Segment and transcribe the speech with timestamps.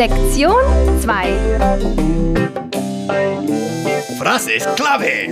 [0.00, 0.56] Sektion
[0.96, 1.04] 2.
[4.16, 5.30] Frases clave.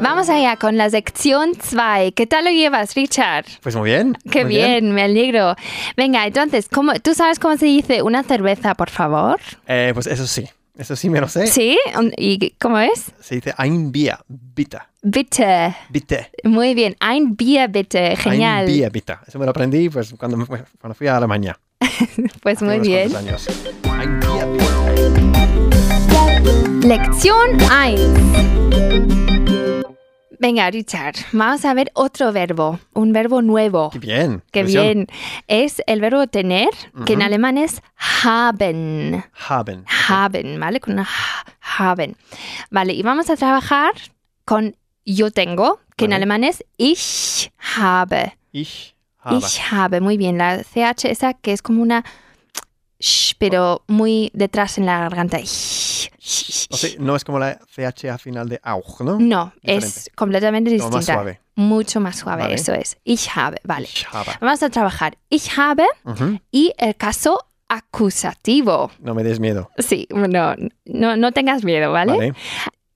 [0.00, 2.12] Vamos allá con la sección 2.
[2.16, 3.44] ¿Qué tal lo llevas, Richard?
[3.60, 4.16] Pues muy bien.
[4.30, 5.56] Qué muy bien, me alegro.
[5.94, 9.38] Venga, entonces, ¿cómo, ¿tú sabes cómo se dice una cerveza, por favor?
[9.66, 10.48] Eh, pues eso sí.
[10.78, 11.48] Eso sí me lo sé.
[11.48, 11.78] ¿Sí?
[12.16, 13.12] ¿Y cómo es?
[13.20, 14.78] Se dice ein Bier, bitte.
[15.02, 15.74] Bitte.
[15.88, 16.30] Bitte.
[16.44, 16.94] Muy bien.
[17.00, 18.16] Ein Bier, bitte.
[18.16, 18.66] Genial.
[18.66, 19.18] Ein Bier, bitte.
[19.26, 21.58] Eso me lo aprendí pues, cuando, me cuando fui a Alemania.
[22.42, 23.14] Pues hace muy unos bien.
[23.16, 23.46] años.
[23.98, 24.70] Ein Bier, bitte.
[26.86, 29.90] Lección 1.
[30.38, 33.90] Venga, Richard, vamos a ver otro verbo, un verbo nuevo.
[33.90, 34.42] Qué bien.
[34.50, 35.06] Qué bien.
[35.48, 36.70] Es el verbo tener,
[37.04, 37.82] que en alemán es
[38.22, 39.22] haben.
[39.34, 39.84] Haben.
[40.08, 40.80] Haben, ¿vale?
[40.80, 42.16] Con una ha- haben.
[42.70, 43.92] Vale, y vamos a trabajar
[44.46, 48.36] con yo tengo, que en alemán es ich habe.
[48.52, 49.36] Ich habe.
[49.38, 50.38] Ich habe, muy bien.
[50.38, 52.04] La CH esa que es como una
[52.98, 55.38] sh, pero muy detrás en la garganta.
[55.40, 59.18] Ich, ich, O sea, no es como la CH al final de auch, ¿no?
[59.18, 59.86] No, Diferente.
[59.86, 61.14] es completamente Como más distinta.
[61.14, 61.40] suave.
[61.56, 62.54] Mucho más suave, Vale.
[62.54, 62.96] eso es.
[63.04, 63.84] Ich habe, vale.
[63.92, 64.30] Ich habe.
[64.40, 65.16] Vamos a trabajar.
[65.28, 65.84] Ich habe
[66.50, 67.38] y el caso
[67.68, 68.90] acusativo.
[69.00, 69.70] No me des miedo.
[69.78, 70.54] Sí, no,
[70.86, 72.12] no, no tengas miedo, ¿vale?
[72.16, 72.34] Vale.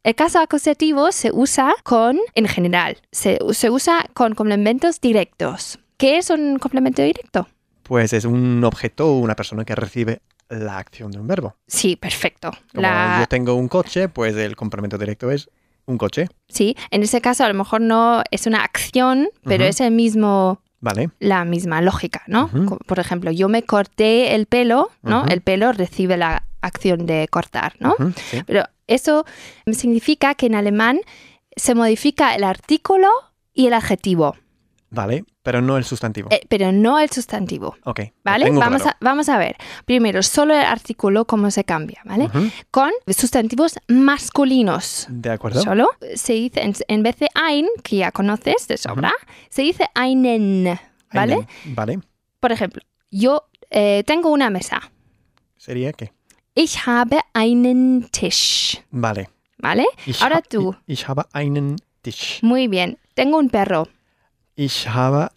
[0.04, 5.78] El caso acusativo se usa con, en general, se, se usa con complementos directos.
[5.96, 7.48] ¿Qué es un complemento directo?
[7.82, 11.56] Pues es un objeto o una persona que recibe la acción de un verbo.
[11.66, 12.50] Sí, perfecto.
[12.72, 15.48] Como La- yo tengo un coche, pues el complemento directo es
[15.86, 16.28] un coche.
[16.48, 20.60] sí, en ese caso a lo mejor no es una acción, pero es el mismo,
[20.80, 21.10] Vale.
[21.18, 22.50] la misma lógica, ¿no?
[22.86, 25.24] Por ejemplo, yo me corté el pelo, ¿no?
[25.24, 27.94] El pelo recibe la acción de cortar, ¿no?
[28.30, 28.42] Sí.
[28.46, 29.24] Pero eso
[29.72, 31.00] significa que en alemán
[31.56, 33.08] se modifica el artículo
[33.52, 34.36] y el adjetivo,
[34.90, 36.28] Vale, pero no el sustantivo.
[36.30, 38.00] eh, pero no el sustantivo, ok.
[38.22, 38.50] ¿vale?
[38.50, 38.96] Vamos claro.
[39.00, 39.56] a, vamos a ver.
[39.84, 42.28] Primero, solo el artículo, cómo se cambia, ¿vale?
[42.70, 45.06] Con sustantivos masculinos.
[45.08, 45.60] De acuerdo.
[45.62, 49.12] Solo se dice, en, en vez de ein, que ya conoces de sobra,
[49.48, 50.78] se dice einen,
[51.12, 51.34] ¿vale?
[51.34, 51.74] Einen.
[51.74, 51.98] Vale.
[52.38, 54.92] Por ejemplo, yo eh, tengo una mesa.
[55.56, 56.12] ¿Sería qué?
[56.54, 59.26] Ich habe einen Tisch, Vale.
[59.58, 59.84] ¿vale?
[60.06, 60.74] Ich Ahora ha- tú.
[60.86, 62.38] Ich, ich habe einen Tisch.
[62.42, 62.96] Muy bien.
[63.16, 63.88] Tengo un perro.
[64.56, 65.30] Ich habe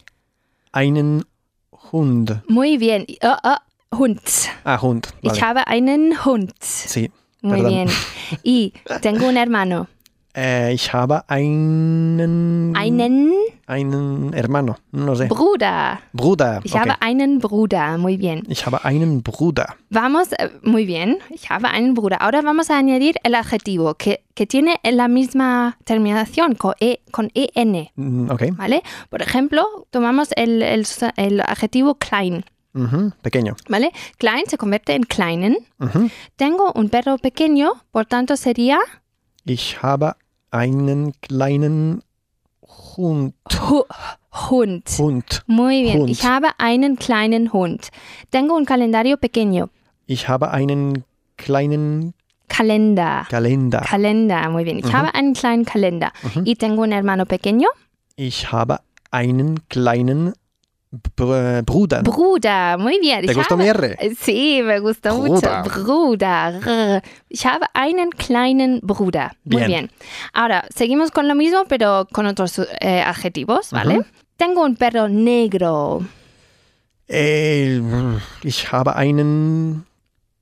[0.72, 1.24] einen
[1.92, 2.40] Hund.
[2.48, 3.04] Muy bien.
[3.22, 4.20] Oh, oh, Hund.
[4.64, 5.08] Ah, Hund.
[5.22, 5.34] Vale.
[5.36, 6.52] Ich habe einen Hund.
[6.60, 7.10] Sí.
[7.42, 7.68] Muy perdón.
[7.72, 7.88] bien.
[8.44, 9.88] Y tengo un hermano.
[10.40, 12.72] Eh, ich habe einen.
[12.76, 13.32] Einen
[13.66, 14.76] Einen Hermano.
[14.92, 15.26] No sé.
[15.26, 15.98] Bruder.
[16.12, 16.60] Bruder.
[16.62, 17.98] Ich habe einen Bruder.
[17.98, 18.44] Muy bien.
[18.48, 19.74] Ich habe einen Bruder.
[19.90, 21.18] Vamos, eh, muy bien.
[21.30, 22.22] Ich habe einen Bruder.
[22.22, 27.30] Ahora vamos a añadir el adjetivo que, que tiene la misma terminación con, e, con
[27.34, 28.42] en, Mm, Ok.
[28.56, 28.82] ¿vale?
[29.10, 32.44] Por ejemplo, tomamos el, el adjetivo klein,
[33.22, 33.56] Pequeño.
[33.68, 33.90] ¿vale?
[34.18, 35.56] Klein se convierte en kleinen.
[36.36, 38.78] Tengo un perro pequeño, por tanto sería
[39.44, 40.12] Ich habe
[40.50, 42.02] einen kleinen
[42.96, 43.34] Hund.
[43.68, 43.84] hu-
[44.50, 44.88] Hund.
[44.98, 45.42] Hund.
[45.46, 45.98] Muy bien.
[46.00, 46.10] Hund.
[46.10, 47.88] Ich habe einen kleinen Hund.
[48.30, 49.68] Tengo un calendario pequeño.
[50.06, 51.04] Ich habe einen
[51.36, 52.14] kleinen
[52.48, 53.26] Kalender.
[53.28, 53.80] Kalender.
[53.82, 54.78] Kalender, muy bien.
[54.78, 54.92] Ich Ujú.
[54.94, 56.12] habe einen kleinen Kalender.
[56.24, 56.42] Ujú.
[56.44, 57.68] Y tengo un hermano pequeño.
[58.16, 58.78] Ich habe
[59.10, 60.32] einen kleinen
[60.90, 62.02] Bruder.
[62.02, 63.26] Bruder, muy bien.
[63.26, 63.98] ¿Te habe- mi R?
[64.18, 65.58] Sí, me gustó Bruder.
[65.62, 65.70] mucho.
[65.70, 67.02] Bruder.
[67.28, 69.32] Ich habe einen kleinen Bruder.
[69.44, 69.66] Muy Bien.
[69.68, 69.90] bien.
[70.32, 73.98] Ahora, seguimos con lo mismo, pero con otros eh, adjetivos, ¿vale?
[73.98, 74.08] Ujú.
[74.38, 76.00] Tengo un perro negro.
[77.06, 77.80] Äh,
[78.42, 79.84] ich habe einen.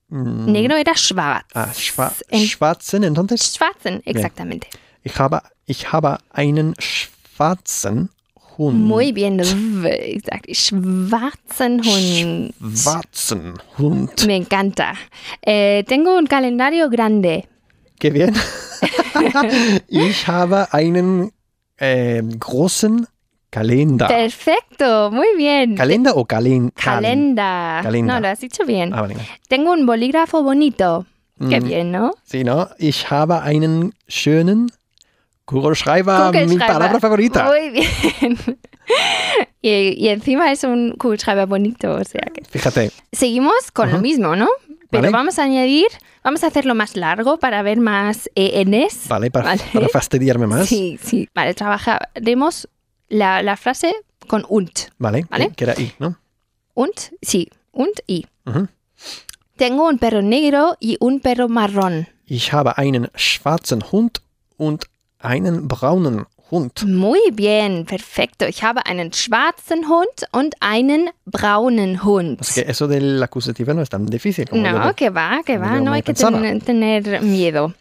[0.08, 1.46] mm, Negro era schwarz.
[1.54, 3.52] Ah, schwa En- schwarzen, entonces.
[3.54, 4.68] Schwarzen, exactamente.
[5.02, 8.10] Ich habe, ich habe einen schwarzen
[8.58, 8.74] Hund.
[8.84, 9.38] Muy bien.
[9.40, 10.52] Exacto.
[10.52, 12.54] Schwarzen Hund.
[12.76, 14.26] Schwarzen Hund.
[14.26, 14.94] Me encanta.
[15.42, 17.46] Eh, tengo un calendario grande.
[17.98, 18.34] Qué bien.
[19.88, 21.32] ich habe einen
[21.78, 23.06] äh, großen
[23.50, 24.06] Kalender.
[24.08, 25.76] Perfecto, muy bien.
[25.76, 27.80] ¿Kalender o calen cal- Calenda.
[27.82, 28.14] Calenda.
[28.14, 28.92] No, lo has dicho bien.
[28.92, 29.14] Ah, vale.
[29.48, 31.06] Tengo un bolígrafo bonito.
[31.38, 32.12] Qué Mm, bien, ¿no?
[32.24, 32.68] Sí, ¿no?
[32.78, 34.70] Ich habe einen schönen
[35.46, 36.66] Kugelschreiber, mi Kugelschreiber.
[36.66, 37.44] palabra favorita.
[37.44, 38.38] Muy bien.
[39.62, 42.44] y, y encima es un Kugelschreiber bonito, o sea que...
[42.44, 42.90] Fíjate.
[43.12, 44.48] Seguimos con lo mismo, ¿no?
[44.90, 45.12] Pero Vale.
[45.12, 45.86] vamos a añadir,
[46.22, 49.08] vamos a hacerlo más largo para ver más ENs.
[49.08, 49.62] Vale, para, Vale.
[49.72, 50.68] para fastidiarme más.
[50.68, 51.28] Sí, sí.
[51.34, 52.68] Vale, trabajaremos
[53.08, 53.94] la, la frase
[54.28, 54.70] con und.
[54.98, 55.52] Vale, Vale.
[55.56, 56.18] que era I, ¿no?
[56.74, 58.26] Und, sí, und y.
[58.44, 58.68] Ujú.
[59.56, 62.06] Tengo un perro negro y un perro marrón.
[62.26, 64.20] Ich habe einen schwarzen Hund
[64.56, 64.84] und
[65.26, 66.84] einen braunen Hund.
[66.86, 68.46] Muy bien, perfecto.
[68.46, 72.40] Ich habe einen schwarzen Hund und einen braunen Hund.
[72.40, 75.80] Así que eso del acusativo no es tan difícil como No, que va, que va,
[75.80, 77.74] no hay que ten- tener miedo.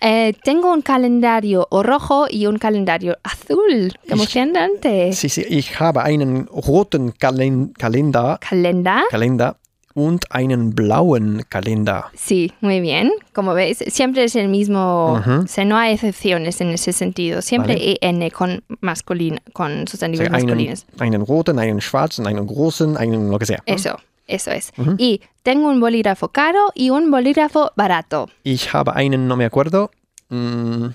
[0.00, 5.12] Eh, tengo un calendario rojo y un calendario azul, emocionante.
[5.14, 9.02] Sí, sí, ich habe einen roten Kalen Kalender, Kalender.
[9.10, 9.56] Kalender
[9.94, 12.06] und einen blauen Kalender.
[12.14, 13.10] Sí, muy bien.
[13.32, 15.44] Como veis, siempre es el mismo, Ujú.
[15.44, 17.42] o sea, no hay excepciones en ese sentido.
[17.42, 20.86] Siempre EN con masculino, con O sustantivos sea, einen, masculinos.
[20.98, 23.62] einen roten, einen schwarzen, einen großen, einen lo que sea.
[23.66, 23.96] Eso,
[24.26, 24.72] eso es.
[24.78, 24.94] Ujú.
[24.98, 28.28] Y tengo un bolígrafo caro y un bolígrafo barato.
[28.44, 29.90] Ich habe einen, no me acuerdo.
[30.28, 30.86] mm,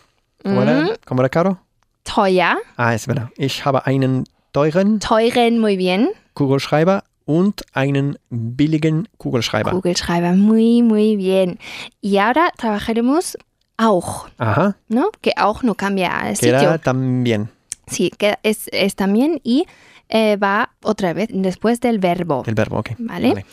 [0.43, 0.89] ¿Cómo era?
[1.05, 1.59] ¿Cómo era caro?
[2.03, 3.29] Teuer, Ah, es verdad.
[3.37, 4.23] Ich habe einen
[4.53, 6.09] teuren teuren, muy bien.
[6.33, 9.69] Kugelschreiber und einen billigen Kugelschreiber.
[9.71, 11.59] Kugelschreiber, muy, muy bien.
[12.01, 13.37] Y ahora trabajaremos
[13.77, 14.75] auch, Ajá.
[14.87, 15.11] ¿no?
[15.21, 16.79] Que auch no cambia el Que era sitio.
[16.79, 17.49] también
[17.85, 19.65] Sí, que es, es también y
[20.09, 22.43] eh, va otra vez después del verbo.
[22.47, 22.91] el verbo, ok.
[22.97, 23.45] Vale.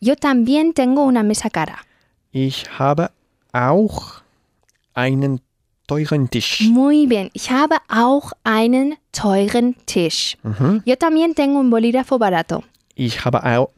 [0.00, 1.84] Yo también tengo una mesa cara.
[2.32, 3.10] Ich habe
[3.52, 4.22] auch
[4.94, 5.40] einen
[5.86, 6.62] teuren Tisch.
[6.68, 7.30] Muy bien.
[7.32, 10.36] Ich habe auch einen teuren Tisch.
[10.42, 10.82] Mhm.
[10.84, 12.64] Yo también tengo un bolígrafo barato.
[12.98, 13.70] Ich habe auch,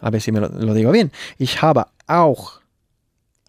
[0.00, 1.10] a ver si me lo, lo digo bien.
[1.38, 2.60] Ich habe auch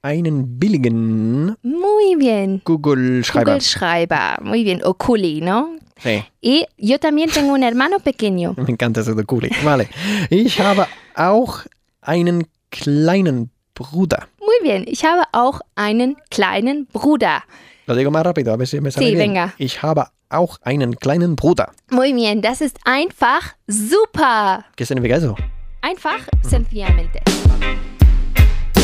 [0.04, 2.62] einen billigen Muy bien.
[2.64, 3.54] Kugelschreiber.
[3.54, 4.38] Kugelschreiber.
[4.44, 4.82] Muy bien.
[4.86, 5.76] O Kuli, ¿no?
[6.02, 8.54] Sí, Y yo también tengo un hermano pequeño.
[8.58, 9.50] me encanta eso de Kuli.
[9.64, 9.90] Vale.
[10.30, 11.66] Ich habe auch
[12.02, 14.28] einen kleinen Bruder.
[14.40, 14.86] Muy bien.
[14.88, 17.44] Ich habe auch einen kleinen Bruder.
[17.88, 19.30] Lo digo más rápido, a ver si me sale Sí, bien.
[19.30, 19.54] venga.
[19.58, 21.72] Ich habe auch einen kleinen Bruder.
[21.90, 22.42] Muy bien.
[22.42, 24.66] Das ist einfach super.
[24.76, 25.36] ¿Qué significa eso?
[25.82, 27.22] Einfach, sencillamente.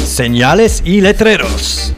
[0.05, 1.93] Señales y letreros.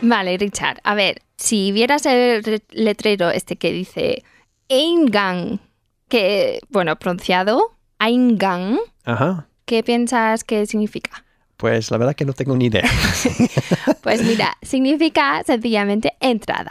[0.00, 0.78] Vale, Richard.
[0.84, 4.22] A ver, si vieras el re- letrero este que dice
[4.68, 5.60] Eingang,
[6.08, 9.48] que, bueno, pronunciado Eingang, Ajá.
[9.66, 11.24] ¿qué piensas que significa?
[11.58, 12.84] Pues la verdad que no tengo ni idea.
[14.02, 16.70] Pues mira, significa sencillamente entrada,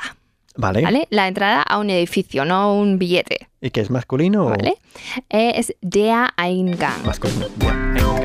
[0.55, 0.81] Vale.
[0.81, 1.07] ¿vale?
[1.11, 4.75] La entrada a un edificio, no un billete, ¿Y qué es masculino ¿vale?
[5.29, 7.05] Eh, es der Eingang.
[7.05, 7.45] masculino?
[7.57, 8.17] Bien, venga.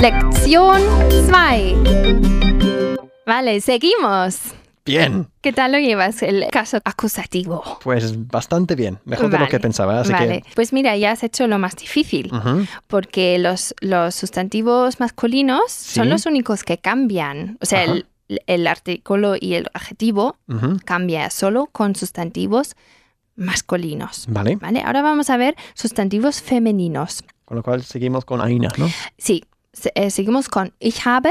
[0.00, 1.30] Lección 2.
[3.26, 4.38] Vale, seguimos.
[4.84, 5.28] Bien.
[5.40, 7.62] ¿Qué tal lo llevas el caso acusativo?
[7.82, 8.98] Pues bastante bien.
[9.04, 10.00] Mejor de lo que pensaba.
[10.00, 12.30] Así vale, pues mira, ya has hecho lo más difícil,
[12.86, 17.56] porque los, los sustantivos masculinos son los únicos que cambian.
[17.62, 17.92] O sea, Ajá.
[17.92, 18.06] el,
[18.46, 20.36] el artículo y el adjetivo
[20.84, 22.76] cambia solo con sustantivos
[23.36, 24.26] masculinos.
[24.28, 24.56] Vale.
[24.56, 24.82] ¿Vale?
[24.82, 27.24] Ahora vamos a ver sustantivos femeninos.
[27.44, 28.88] Con lo cual seguimos con Aina, ¿no?
[29.18, 29.44] Sí,
[29.94, 31.30] eh, seguimos con ich habe,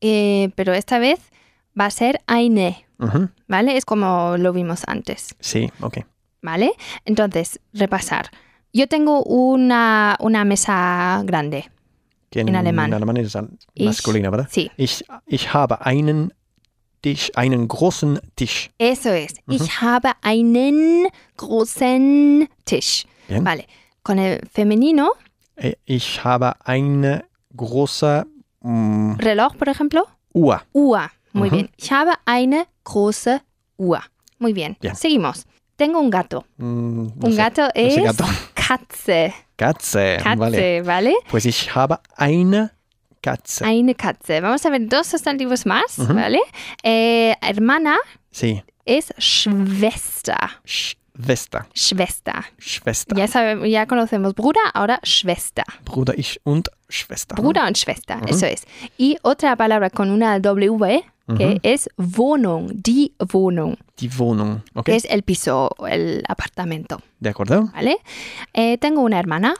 [0.00, 1.20] eh, pero esta vez
[1.78, 2.84] va a ser eine.
[3.48, 3.76] ¿vale?
[3.76, 5.34] Es como lo vimos antes.
[5.40, 5.98] Sí, ok.
[6.42, 6.72] ¿Vale?
[7.04, 8.30] Entonces, repasar.
[8.72, 11.70] Yo tengo una, una mesa grande.
[12.30, 12.86] Que En alemán.
[12.90, 13.34] En alemán es
[13.74, 14.48] Ich- masculino, ¿verdad?
[14.50, 16.32] Sí, Ich, ich habe einen
[17.02, 18.70] Tisch, einen großen Tisch.
[18.78, 19.34] eso es.
[19.46, 19.62] Ujú.
[19.64, 21.06] Ich habe einen
[21.36, 23.06] großen Tisch.
[23.28, 23.44] Bien.
[23.44, 23.66] Vale.
[24.02, 25.10] Con el femenino,
[25.58, 27.24] Eh, Ich habe eine
[27.56, 28.26] große
[28.60, 30.60] mm, reloj, por ejemplo, Uhr.
[30.74, 31.10] Uhr.
[31.36, 31.68] Muy bien.
[31.76, 33.40] Ich habe eine große
[33.78, 34.00] Uhr.
[34.38, 34.76] Muy bien.
[34.80, 34.94] Bien.
[34.94, 35.44] Seguimos.
[35.76, 36.44] Tengo un gato.
[36.56, 37.36] Mm, no un sé.
[37.36, 38.24] gato no es gato.
[38.54, 39.34] Katze.
[39.56, 40.16] Katze.
[40.22, 40.82] Katze, Vale.
[40.82, 41.14] ¿vale?
[41.30, 42.70] Pues ich habe eine
[43.22, 43.64] Katze.
[43.64, 44.40] Eine Katze.
[44.40, 46.14] Vamos a ver dos sustantivos más, Ujú.
[46.14, 46.40] ¿vale?
[46.82, 47.96] Eh, hermana
[48.30, 48.62] Sí.
[48.84, 50.36] es Schwester.
[50.64, 51.66] Schwester.
[51.74, 52.44] Schwester.
[52.58, 53.16] Schwester.
[53.16, 55.64] Ya, sabemos, ya conocemos Bruder, ahora Schwester.
[55.84, 57.36] Bruder, ich und Schwester.
[57.36, 57.42] ¿no?
[57.42, 58.28] Bruder und Schwester, Ujú.
[58.34, 58.66] eso es.
[58.98, 61.58] Y otra palabra con una W que Ujú.
[61.62, 64.62] es Wohnung, die Wohnung, Die Wohnung.
[64.74, 64.88] Ok.
[64.90, 67.70] es el piso, el apartamento, ¿De acuerdo?
[67.74, 67.96] ¿vale?
[68.52, 69.54] Eh, tengo una hermana,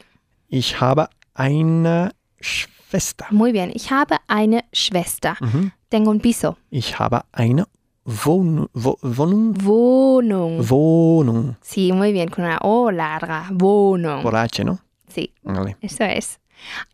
[0.49, 3.27] Ich habe eine Schwester.
[3.31, 3.73] muy bien.
[3.75, 5.37] Ich habe eine Schwester.
[5.41, 5.73] Mhm.
[5.89, 6.57] Tengo un piso.
[6.71, 7.67] Ich habe eine
[8.05, 9.55] Wohn Wo Wohnung.
[9.65, 10.61] Wohnung.
[10.71, 11.57] Wohnung.
[11.63, 13.49] Sí, muy bien, con una O larga.
[13.51, 14.23] Wohnung.
[14.23, 14.79] Por H, ¿no?
[15.09, 15.77] Sí, Vale.
[15.81, 16.39] eso es.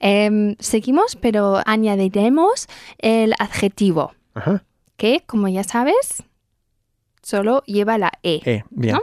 [0.01, 2.67] Em, seguimos, pero añadiremos
[2.99, 4.65] el adjetivo, Ajá.
[4.97, 6.23] que, como ya sabes,
[7.23, 8.41] solo lleva la E.
[8.45, 8.97] Eh, bien.
[8.97, 9.03] ¿No?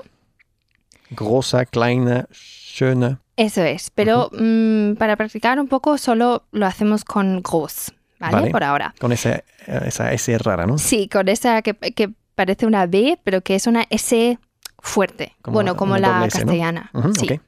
[1.12, 3.18] Große, kleine, schöne.
[3.36, 8.36] Eso es, pero mm, para practicar un poco solo lo hacemos con groß, ¿vale?
[8.36, 8.52] Vale.
[8.52, 8.94] Por ahora.
[9.00, 10.78] Con esa, esa S rara, ¿no?
[10.78, 14.38] Sí, con esa que, que parece una B, pero que es una S
[14.80, 15.36] fuerte.
[15.42, 16.46] Como bueno, como la S, ¿no?
[16.46, 16.90] castellana.
[16.94, 17.34] Mhm, sí.
[17.34, 17.42] ok.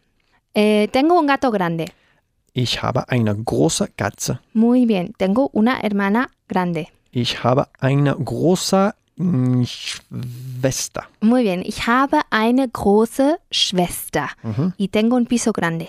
[0.53, 1.91] Eh, tengo un gato grande.
[2.53, 4.39] Ich habe eine große Katze.
[4.53, 6.89] Muy bien, tengo una hermana grande.
[7.11, 8.93] Ich habe eine große
[9.65, 11.03] Schwester.
[11.21, 11.61] Muy bien.
[11.65, 14.29] Ich habe eine große Schwester.
[14.43, 14.71] Ujú.
[14.77, 15.87] Y tengo un piso grande.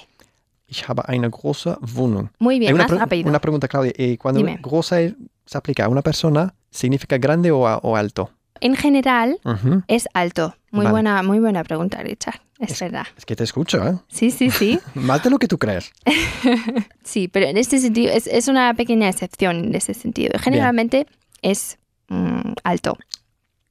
[0.67, 2.31] Ich habe eine große Wohnung.
[2.38, 3.29] Muy bien, más pre- rápido.
[3.29, 3.93] una pregunta, Claudia.
[3.97, 4.59] Eh, cuando Dime.
[4.62, 4.97] grosa
[5.45, 8.31] se aplica a una persona, ¿significa grande o, a- o alto?
[8.61, 9.83] En general Ujú.
[9.88, 10.55] es alto.
[10.73, 10.91] Muy Vale.
[10.93, 12.41] buena, muy buena pregunta, Richard.
[12.59, 13.07] Es verdad.
[13.17, 13.99] Es que te escucho, ¿eh?
[14.09, 14.81] Sí, sí, sí.
[14.95, 15.93] Más de lo que tú crees.
[17.05, 20.38] Sí, pero en este sentido es, es una pequeña excepción en ese sentido.
[20.38, 21.07] Generalmente
[21.43, 22.97] es mm, alto.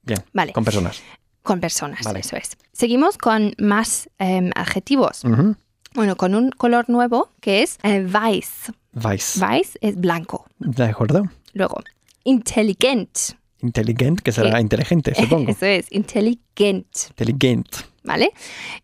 [0.04, 1.02] Bien, Vale, con personas.
[1.42, 2.20] con personas, Vale.
[2.20, 2.58] eso es.
[2.74, 5.24] Seguimos con más em, adjetivos.
[5.96, 8.72] Bueno, con un color nuevo que es eh, weiß.
[8.94, 9.40] Weiß.
[9.40, 10.46] Weiß es blanco.
[10.60, 11.24] ¿De acuerdo?
[11.54, 11.82] Luego,
[12.26, 13.18] intelligent.
[13.62, 14.62] Inteligent, que será Sí.
[14.62, 15.52] inteligente, supongo.
[15.52, 16.88] Eso es, intelligent.
[17.10, 17.68] Inteligent,
[18.04, 18.32] ¿Vale?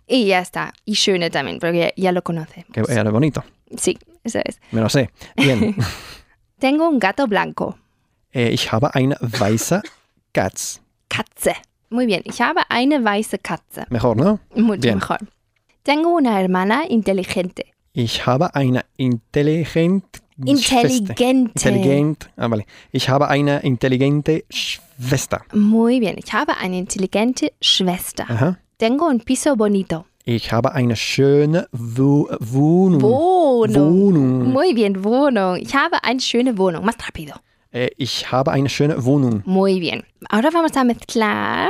[0.07, 0.73] Y ya está.
[0.85, 2.65] Y schöne también, porque ya, ya lo conoce.
[2.71, 3.43] que era bonito.
[3.75, 4.59] Sí, eso es.
[4.71, 5.09] Me lo sé.
[5.35, 5.75] Bien.
[6.59, 7.77] Tengo un gato blanco.
[8.31, 9.81] Eh, ich habe eine weiße
[10.33, 10.79] Katz.
[11.09, 11.55] Katze.
[11.89, 12.21] Muy bien.
[12.25, 13.85] Ich habe eine weiße Katze.
[13.89, 14.39] Mejor, ¿no?
[14.55, 14.95] Mucho Bien.
[14.95, 15.19] mejor.
[15.83, 17.73] Tengo una hermana inteligente.
[17.93, 18.85] Ich habe eine
[20.39, 21.09] Schwester.
[21.09, 21.51] Inteligente.
[21.55, 22.29] Intelligent.
[22.37, 22.65] Ah, vale.
[22.91, 25.41] Ich habe eine intelligente Schwester.
[25.53, 26.17] Muy bien.
[26.17, 28.25] Ich habe eine intelligente Schwester.
[28.29, 28.57] Aha.
[28.77, 30.05] Tengo un piso bonito.
[30.25, 33.01] Ich habe eine schöne Wo Wohnung.
[33.01, 33.99] Wohnung.
[34.01, 34.51] Wohnung.
[34.51, 35.55] Muy bien, Wohnung.
[35.55, 36.83] Ich habe eine schöne Wohnung.
[36.85, 37.33] Más rápido.
[37.71, 39.41] Äh, ich habe eine schöne Wohnung.
[39.45, 40.03] Muy bien.
[40.29, 41.69] Ahora vamos a mezclar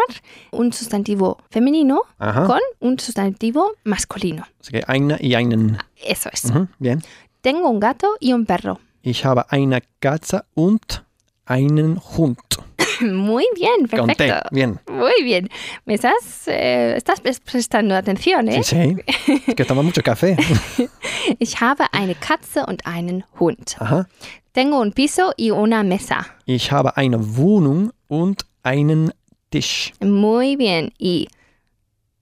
[0.51, 2.45] un sustantivo femenino Aha.
[2.45, 4.43] con un sustantivo masculino.
[4.69, 5.77] Que eine y einen.
[6.03, 6.45] Eso es.
[6.45, 6.67] Mhm.
[6.79, 7.03] Bien.
[7.47, 8.77] Tengo un gato y un perro.
[9.03, 11.01] Ich habe eine Katze und
[11.45, 12.37] einen Hund.
[13.01, 14.49] Muy bien, perfecto.
[14.51, 14.79] Bien.
[14.89, 15.47] Muy bien.
[15.85, 18.61] Me estás, eh, estás pres- prestando atención, ¿eh?
[18.65, 19.41] Sí, sí.
[19.47, 20.35] Es que toma mucho café.
[21.39, 23.77] Ich habe eine Katze und einen Hund.
[23.79, 24.07] Aha.
[24.51, 26.25] Tengo un piso y una mesa.
[26.45, 29.13] Ich habe eine Wohnung und einen
[29.51, 29.93] Tisch.
[30.01, 30.91] Muy bien.
[30.99, 31.29] Y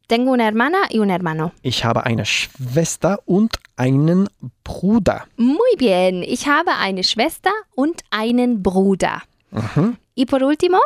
[0.08, 1.54] tengo una hermana y un hermano.
[1.62, 4.30] Ich habe eine Schwester und einen
[4.64, 5.28] Bruder.
[5.38, 6.24] Muy bien.
[6.24, 9.24] Ich habe eine Schwester und einen Bruder.
[9.52, 9.98] Mhm.
[10.16, 10.80] Y por último,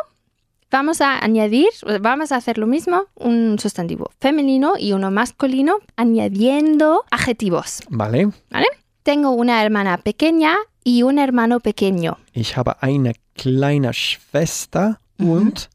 [0.70, 1.68] vamos a añadir,
[2.00, 7.82] vamos a hacer lo mismo, un sustantivo femenino y uno masculino, añadiendo adjetivos.
[7.88, 8.30] Vale.
[8.50, 8.66] ¿Vale?
[9.02, 12.18] Tengo una hermana pequeña y un hermano pequeño.
[12.32, 15.68] Ich habe eine kleine Schwester und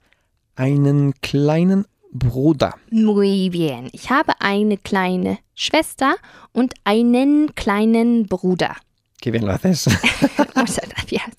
[0.56, 1.86] einen kleinen
[2.18, 2.76] Bruder.
[2.92, 3.90] Muy bien.
[3.92, 6.16] Ich habe eine kleine Schwester
[6.54, 8.76] und einen kleinen Bruder.
[9.22, 9.88] Qué bien lo haces.
[10.56, 11.36] Muchas gracias.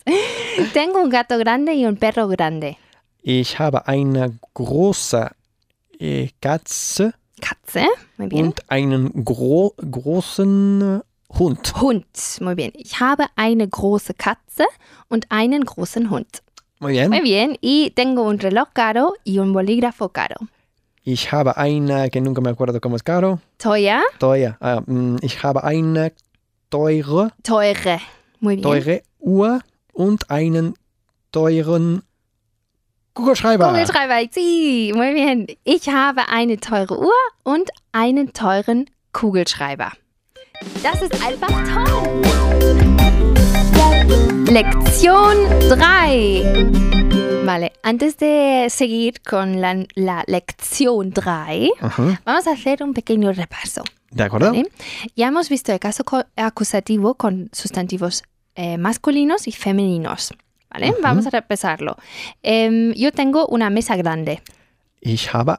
[0.72, 2.76] Tengo un gato grande y un perro grande.
[3.22, 5.30] Ich habe eine große
[5.98, 7.86] äh, Katze Katze.
[8.16, 8.46] Muy bien.
[8.46, 11.02] und einen gro großen
[11.38, 11.80] Hund.
[11.80, 12.06] Hund.
[12.40, 12.72] Muy bien.
[12.74, 14.64] Ich habe eine große Katze
[15.08, 16.42] und einen großen Hund.
[16.78, 17.10] Muy bien.
[17.10, 17.56] Muy bien.
[17.60, 20.36] Y tengo un reloj caro y un bolígrafo caro.
[21.08, 23.38] Ich habe eine, que nunca me acuerdo cómo es caro.
[23.58, 24.02] Teuer.
[24.18, 24.56] Teuer.
[24.58, 26.12] Ah, mm, ich habe eine
[26.68, 28.00] teure, Teure.
[28.40, 28.62] Muy bien.
[28.62, 29.60] teure Uhr
[29.92, 30.74] und einen
[31.30, 32.02] teuren
[33.14, 33.68] Kugelschreiber.
[33.68, 34.28] Kugelschreiber.
[34.32, 34.92] Sí.
[34.96, 35.46] Muy bien.
[35.62, 37.12] Ich habe eine teure Uhr
[37.44, 39.92] und einen teuren Kugelschreiber.
[40.82, 42.95] Das ist einfach toll.
[44.50, 45.36] Lección
[45.68, 47.44] 3.
[47.44, 52.20] Vale, antes de seguir con la, la lección 3, Ajá.
[52.24, 53.82] vamos a hacer un pequeño repaso.
[54.10, 54.50] ¿De acuerdo?
[54.52, 54.68] ¿vale?
[55.14, 56.04] Ya hemos visto el caso
[56.36, 58.22] acusativo con sustantivos
[58.54, 60.32] eh, masculinos y femeninos.
[60.70, 60.90] ¿vale?
[60.90, 61.02] Ujú.
[61.02, 61.96] Vamos a repasarlo.
[62.42, 64.42] Em, yo tengo una mesa grande.
[65.00, 65.58] Ich habe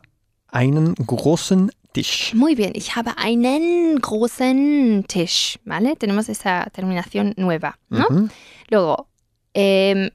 [0.52, 2.32] einen großen Tisch.
[2.36, 5.58] Muy bien, ich habe einen großen Tisch.
[5.66, 5.96] ¿Vale?
[5.96, 7.80] Tenemos esa terminación nueva.
[7.90, 8.06] ¿no?
[8.70, 9.08] Luego,
[9.56, 10.12] em,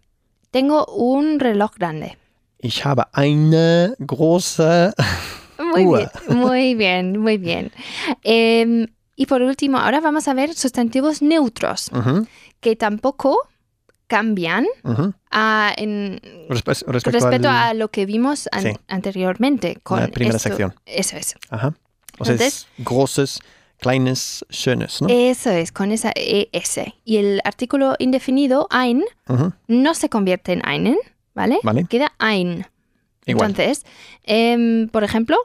[0.53, 2.17] tengo un reloj grande.
[2.61, 4.95] Ich habe eine große.
[5.59, 7.71] Muy bien, muy bien, muy bien.
[8.23, 8.87] Em,
[9.17, 11.91] y por último, ahora vamos a ver sustantivos neutros
[12.61, 13.39] que tampoco
[14.13, 14.67] cambian
[15.31, 18.73] a- en, Respe- respecto, respecto al- a lo que vimos an- Sí.
[18.89, 19.79] anteriormente.
[19.83, 20.51] Con La primera esto.
[20.51, 20.75] sección.
[20.85, 21.35] Eso es.
[21.49, 21.69] Ajá.
[22.19, 23.41] O sea, Entonces- es großes,
[23.79, 25.09] kleines, schönes, ¿no?
[25.09, 26.93] Eso es, con esa ES.
[27.07, 29.03] Y el artículo indefinido, ein,
[29.67, 30.97] no se convierte en einen,
[31.35, 31.59] ¿vale?
[31.63, 31.87] Vale.
[31.89, 32.67] Queda ein.
[33.25, 33.51] Igual.
[33.51, 33.85] Entonces,
[34.25, 35.37] em, por ejemplo,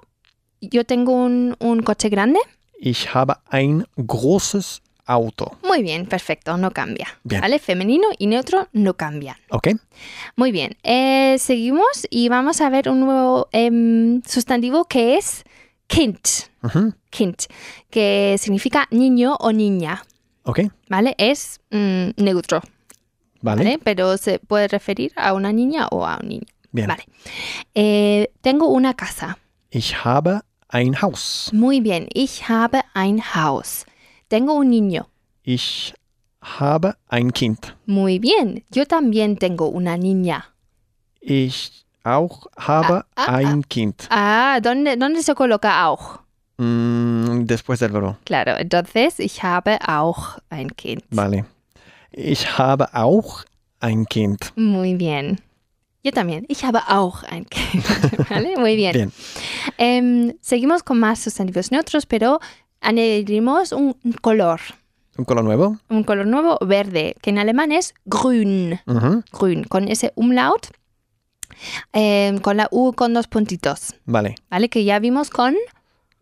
[0.60, 2.40] yo tengo un, un coche grande.
[2.80, 5.58] Ich habe ein großes Auto.
[5.64, 7.08] Muy bien, perfecto, no cambia.
[7.24, 7.42] Bien.
[7.42, 7.60] ¿Vale?
[7.60, 9.38] Femenino y neutro no cambian.
[9.50, 9.70] ¿Ok?
[10.36, 15.44] Muy bien, eh, seguimos y vamos a ver un nuevo em, sustantivo que es
[15.88, 16.20] Kind.
[17.10, 17.38] Kind,
[17.90, 20.04] que significa niño o niña.
[20.44, 20.60] ¿Ok?
[20.90, 21.16] ¿Vale?
[21.18, 22.62] Es mm, neutro.
[23.42, 23.64] Vale.
[23.64, 23.80] ¿vale?
[23.84, 26.48] Pero se puede referir a una niña o a un niño.
[26.72, 26.88] Bien.
[26.88, 27.06] Vale.
[27.74, 29.38] Eh, tengo una casa.
[29.72, 31.50] Ich habe ein Haus.
[31.54, 32.08] Muy bien.
[32.14, 33.86] Ich habe ein Haus.
[34.28, 35.08] Tengo un niño.
[35.44, 35.94] Ich
[36.42, 37.76] habe ein Kind.
[37.86, 38.64] Muy bien.
[38.70, 40.54] Yo también tengo una niña.
[41.22, 44.08] Ich auch habe Ah, ah, ein Kind.
[44.10, 46.20] Ah, ¿dónde, ¿dónde se coloca auch?
[46.58, 48.18] Mm, después del verbo.
[48.26, 51.04] Claro, entonces ich habe auch ein Kind.
[51.12, 51.46] Vale.
[52.12, 53.44] Ich habe auch
[53.80, 54.52] ein Kind.
[54.56, 55.40] Muy bien.
[56.04, 56.46] Yo también.
[56.48, 57.84] Ich habe auch ein Kind.
[58.30, 58.58] ¿Vale?
[58.58, 58.94] Muy bien.
[58.94, 59.12] Bien.
[59.78, 62.40] Em, seguimos con más sustantivos neutros, pero
[62.82, 64.60] añadiremos un color.
[65.18, 65.78] Un color nuevo.
[65.90, 68.80] Un color nuevo, verde, que en alemán es grün.
[68.86, 69.24] Ujú.
[69.40, 70.68] Grün, con ese umlaut,
[71.94, 73.96] em, con la U con dos puntitos.
[74.06, 74.36] Vale.
[74.50, 74.70] ¿Vale?
[74.70, 75.56] Que ya vimos con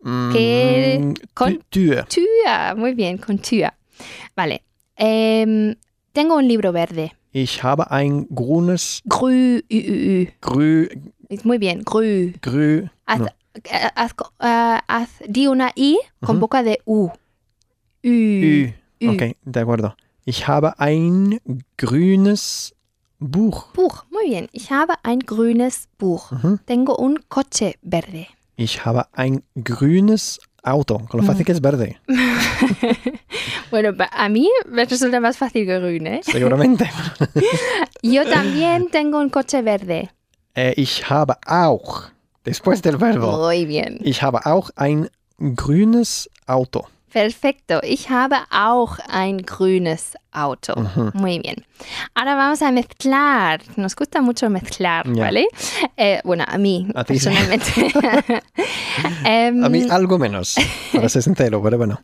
[0.00, 2.04] Mm, Que- con- Tür.
[2.06, 2.76] Tür.
[2.76, 3.72] Muy bien, con Tür.
[4.36, 4.62] Vale.
[4.94, 5.74] Em,
[6.12, 7.12] tengo un libro verde.
[7.32, 9.62] Ich habe ein grünes, Grü,
[10.40, 10.88] grü,
[11.28, 12.34] Es Muy bien, grü.
[12.40, 12.88] grü.
[13.06, 13.26] Haz, no.
[13.64, 16.40] Eh, haz eh, haz- di una I con Ujú.
[16.40, 17.08] boca de U.
[18.02, 18.72] Ü.
[19.00, 19.08] Ü.
[19.08, 19.96] Ok, de acuerdo.
[20.24, 21.40] Ich habe ein
[21.76, 22.72] grünes
[23.18, 23.68] Buch.
[23.74, 24.04] Buch.
[24.10, 24.48] Muy bien.
[24.52, 26.32] Ich habe ein grünes Buch.
[26.32, 26.58] Ujú.
[26.66, 28.26] Tengo un coche verde.
[28.56, 30.98] Ich habe ein grünes Auto.
[31.08, 31.26] Con lo Mm.
[31.26, 31.98] fácil que es verde.
[33.70, 36.20] Bueno, a mí me resulta más fácil que grün, ¿eh?
[36.22, 36.88] Seguramente.
[38.02, 40.10] Yo también tengo un coche verde.
[40.54, 42.10] äh, ich habe auch.
[42.46, 43.36] Después del verbo.
[43.46, 43.98] Muy bien.
[44.02, 46.86] Ich habe auch ein grünes Auto.
[47.12, 47.80] Perfecto.
[47.82, 50.74] Ich habe auch ein grünes Auto.
[50.78, 51.10] Ujú.
[51.14, 51.64] Muy bien.
[52.14, 53.60] Ahora vamos a mezclar.
[53.76, 55.24] Nos gusta mucho mezclar, Ya.
[55.24, 55.46] ¿vale?
[55.96, 57.72] Eh, bueno, a mí, A personalmente.
[59.24, 60.56] Em, A mí algo menos,
[60.92, 62.00] para ser sincero, pero bueno.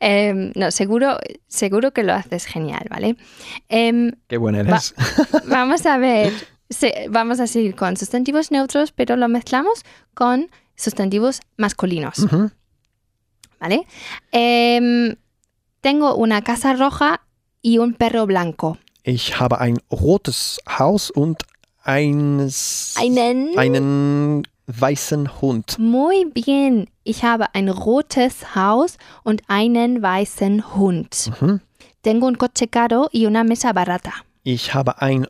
[0.00, 3.16] em, no, seguro, seguro que lo haces genial, ¿vale?
[3.68, 4.94] Em, Qué buena eres.
[5.46, 6.32] vamos a ver.
[6.70, 9.84] Se- vamos a seguir con sustantivos neutros, pero lo mezclamos
[10.14, 12.18] con sustantivos masculinos.
[12.20, 12.50] Ujú.
[13.60, 13.86] ¿vale?
[14.32, 15.16] Em,
[15.82, 17.20] tengo una casa roja
[17.60, 18.78] y un perro blanco.
[19.04, 21.42] Ich habe ein rotes Haus und
[21.84, 23.58] eines, Einen.
[23.58, 25.78] einen weißen Hund.
[25.78, 26.88] Muy bien.
[27.04, 31.30] Ich habe ein rotes Haus und einen weißen Hund.
[31.40, 31.60] Mhm.
[32.02, 34.12] Tengo un coche caro y una mesa barata.
[34.44, 35.26] Ich habe ein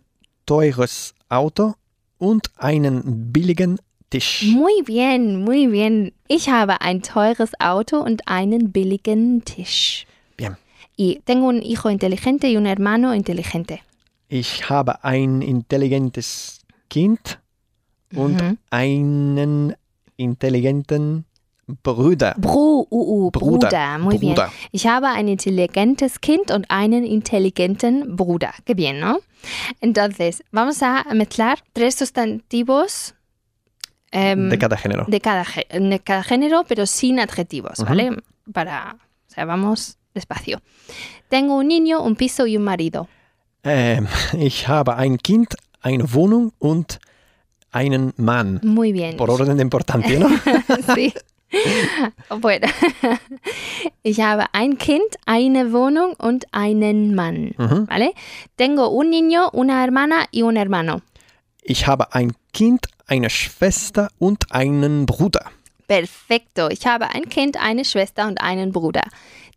[0.46, 1.74] teures Auto
[2.18, 3.78] und einen billigen
[4.10, 4.42] Tisch.
[4.52, 6.12] Muy bien, muy bien.
[6.28, 10.06] Ich habe ein teures Auto und einen billigen Tisch.
[10.36, 10.56] Bien.
[10.98, 13.80] Y tengo un hijo inteligente y un hermano inteligente.
[14.28, 17.38] Ich habe ein intelligentes Kind
[18.14, 18.58] und Mhm.
[18.70, 19.74] einen
[20.16, 21.24] intelligenten
[21.82, 22.34] Bruder.
[22.38, 23.68] Bru, uh, uh, Bruder.
[23.68, 23.98] Bruder.
[23.98, 24.34] Muy bien.
[24.34, 24.52] Bruder.
[24.72, 28.52] Ich habe ein intelligentes Kind und einen intelligenten Bruder.
[28.64, 29.18] Qué bien, ¿no?
[29.80, 33.14] Entonces, vamos a mezclar tres sustantivos
[34.12, 35.04] em, De cada género.
[35.08, 37.88] de cada, de cada género, pero sin adjetivos, Ujú.
[37.88, 38.10] ¿vale?
[38.52, 38.96] Para,
[39.28, 40.60] o sea, vamos despacio.
[41.28, 43.08] Tengo un niño, un piso y un marido.
[43.62, 44.06] Ähm,
[44.38, 46.98] ich habe ein Kind, eine Wohnung und
[47.72, 48.58] einen Mann.
[48.64, 49.16] Muy bien.
[49.16, 50.28] Por orden de importancia, ¿no?
[50.94, 51.12] sí.
[52.40, 52.68] Bueno,
[54.02, 57.54] ich habe ein Kind, eine Wohnung und einen Mann.
[57.58, 57.88] Mhm.
[57.88, 58.12] ¿Vale?
[58.56, 61.00] Tengo un niño, una hermana y un hermano.
[61.62, 65.50] Ich habe ein Kind, eine Schwester und einen Bruder.
[65.88, 66.68] Perfecto.
[66.70, 69.02] Ich habe ein Kind, eine Schwester und einen Bruder.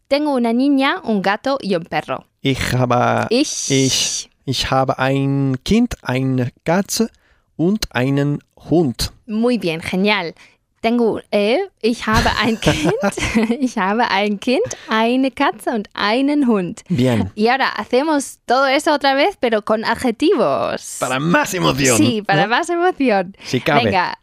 [0.10, 2.24] Tengo una niña, un gato y un perro.
[2.42, 3.70] Ich habe, Ich.
[3.72, 4.30] Ich.
[4.46, 7.10] ich habe ein Kind, eine Katze
[7.56, 9.12] und einen Hund.
[9.26, 10.34] Muy bien, genial.
[10.84, 12.93] Tengo, eh, ich habe ein Kind,
[13.62, 16.84] ich habe ein Kind, eine Katze und einen Hund.
[16.89, 17.32] Bien.
[17.36, 20.98] Y ahora hacemos todo eso otra vez, pero con adjetivos.
[21.00, 21.98] Para más emoción.
[21.98, 22.50] Sí, para ¿no?
[22.50, 23.34] más emoción.
[23.46, 23.86] Si cabe.
[23.86, 24.19] Venga,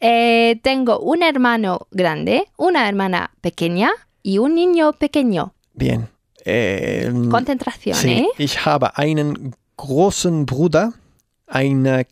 [0.00, 3.90] eh, tengo un hermano grande, una hermana pequeña
[4.22, 5.52] y un niño pequeño.
[5.74, 6.08] Bien.
[6.46, 8.28] Ähm, Concentración, sí, ¿eh?
[8.38, 10.94] ich habe einen großen Bruder,
[11.46, 12.06] eine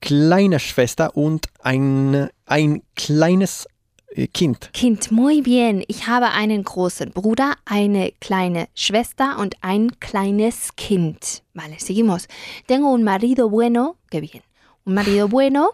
[0.00, 3.68] kleine Schwester und ein, ein kleines
[4.14, 4.70] äh, Kind.
[4.72, 5.82] Kind, muy bien.
[5.88, 11.42] Ich habe einen großen Bruder, eine kleine Schwester und ein kleines Kind.
[11.54, 12.28] Vale, seguimos.
[12.66, 14.42] Tengo un marido bueno, qué bien.
[14.84, 15.70] Un marido bueno,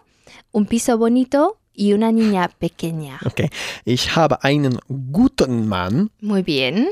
[0.51, 3.19] un piso bonito y una niña pequeña.
[3.25, 3.49] Okay.
[3.85, 6.11] Ich habe einen guten Mann.
[6.21, 6.87] Muy bien.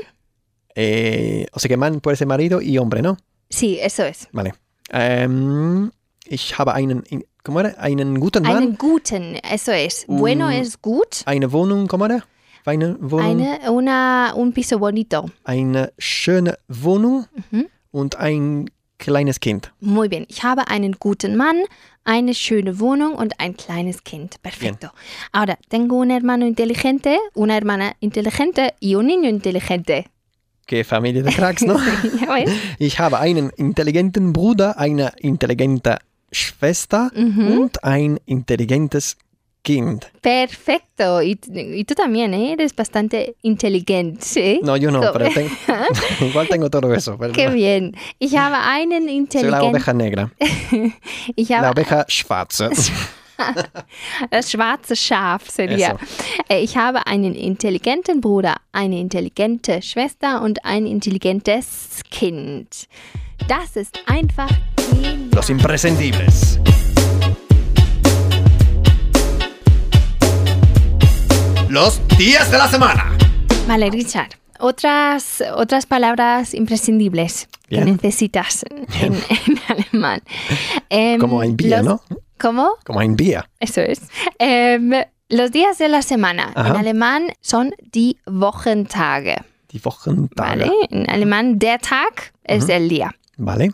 [0.74, 3.16] Eh, o sea que Mann puede ser marido y hombre, ¿no?
[3.50, 4.28] Sí, eso es.
[4.32, 4.54] Vale.
[4.90, 5.90] Ähm,
[6.28, 7.02] ich habe einen,
[7.44, 7.78] ¿cómo era?
[7.78, 8.56] Einen guten Mann.
[8.56, 10.04] Einen guten, eso es.
[10.08, 11.22] Bueno es gut.
[11.26, 12.24] Eine Wohnung, ¿cómo era?
[12.64, 13.40] Eine Wohnung.
[13.42, 15.30] Eine, una, un piso bonito.
[15.44, 17.66] eine schöne Wohnung Mhm.
[17.92, 19.72] und ein kleines Kind.
[19.80, 20.24] Muy bien.
[20.28, 21.62] Ich habe einen guten Mann,
[22.04, 24.42] eine schöne Wohnung und ein kleines Kind.
[24.42, 24.88] Perfecto.
[25.32, 30.06] Ahora, tengo un hermano inteligente, una hermana inteligente y un niño inteligente.
[30.66, 31.78] Qué Familie de Cracks, ¿no?
[32.20, 32.50] ya ves.
[32.80, 35.98] Ich habe einen intelligenten Bruder, eine intelligente
[36.32, 37.62] Schwester Ujú.
[37.62, 39.16] und ein intelligentes
[39.62, 40.06] Kind.
[40.22, 41.22] Perfecto.
[41.22, 42.52] Y, y tú también, ¿eh?
[42.52, 44.20] Eres bastante inteligente.
[44.24, 44.60] ¿sí?
[44.62, 45.50] No, yo no, pero ten-
[46.20, 47.18] igual tengo todo eso.
[47.32, 47.96] Qué bien.
[48.20, 49.68] Ich habe einen Soy la intelligenten.
[49.70, 50.32] oveja negra,
[51.36, 52.70] Ich la habe oveja schwarze.
[54.30, 55.88] Das schwarze Schaf sería.
[55.92, 55.98] Eso.
[56.48, 62.88] Äh, Ich habe einen intelligenten Bruder, eine intelligente Schwester und ein intelligentes Kind.
[63.48, 64.48] Das ist einfach
[64.90, 65.16] genial.
[65.34, 66.58] Los imprescindibles.
[71.68, 73.16] Los días de la semana.
[73.66, 74.36] Vale, Richard.
[74.60, 77.92] Otras, otras palabras imprescindibles que Bien.
[77.92, 78.64] necesitas
[79.00, 80.22] en, en alemán.
[80.88, 82.18] Em, Como ein Bier, los- ¿no?
[82.38, 82.72] ¿Cómo?
[82.84, 83.48] Como ein Bier.
[83.60, 84.00] Eso es.
[84.38, 84.92] Em,
[85.28, 86.68] los días de la semana Ajá.
[86.70, 89.36] en alemán son die Wochentage.
[89.72, 90.58] Die Wochentage.
[90.58, 90.70] ¿Vale?
[90.90, 92.72] En alemán, der Tag es Ujú.
[92.72, 93.14] el día.
[93.36, 93.72] Vale.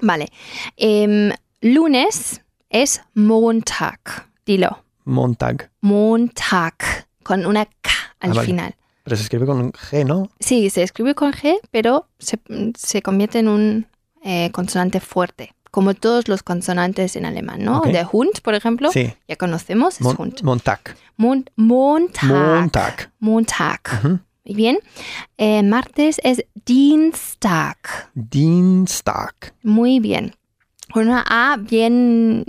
[0.00, 0.28] Vale.
[0.76, 4.00] Em, lunes es Montag.
[4.44, 4.84] Dilo.
[5.04, 5.70] Montag.
[5.80, 6.74] Montag.
[7.22, 8.46] Con una K al Ah, vale.
[8.46, 8.74] final.
[9.04, 10.30] Pero se escribe con G, ¿no?
[10.40, 12.38] Sí, se escribe con G, pero se,
[12.76, 13.86] se convierte en un
[14.22, 15.54] eh, consonante fuerte.
[15.70, 17.80] Como todos los consonantes en alemán, ¿no?
[17.82, 19.12] De Hund, por ejemplo, Sí.
[19.28, 20.42] ya conocemos, es Mon- Hund.
[20.42, 20.80] Montag.
[21.16, 22.24] Mon- Montag.
[22.30, 23.10] Montag.
[23.18, 23.80] Montag.
[24.46, 24.78] Muy bien.
[25.36, 27.76] Eh, martes es Dienstag.
[28.14, 29.34] Dienstag.
[29.62, 30.34] Muy bien.
[30.92, 32.44] Con una A bien,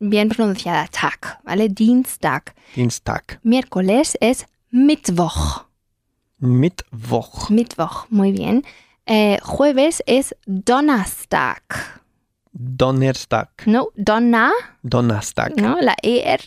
[0.00, 0.88] bien pronunciada.
[0.88, 1.68] Tag, ¿vale?
[1.68, 2.54] Dienstag.
[2.74, 3.38] Dienstag.
[3.42, 5.66] Miércoles es Mittwoch.
[6.44, 7.50] Mittwoch.
[7.50, 8.64] Mittwoch, muy bien.
[9.06, 11.62] Eh, jueves es Donnerstag.
[12.52, 13.48] Donnerstag.
[13.66, 14.52] No, Donna,
[14.82, 15.56] Donnerstag.
[15.56, 15.76] ¿no?
[15.80, 16.40] La ER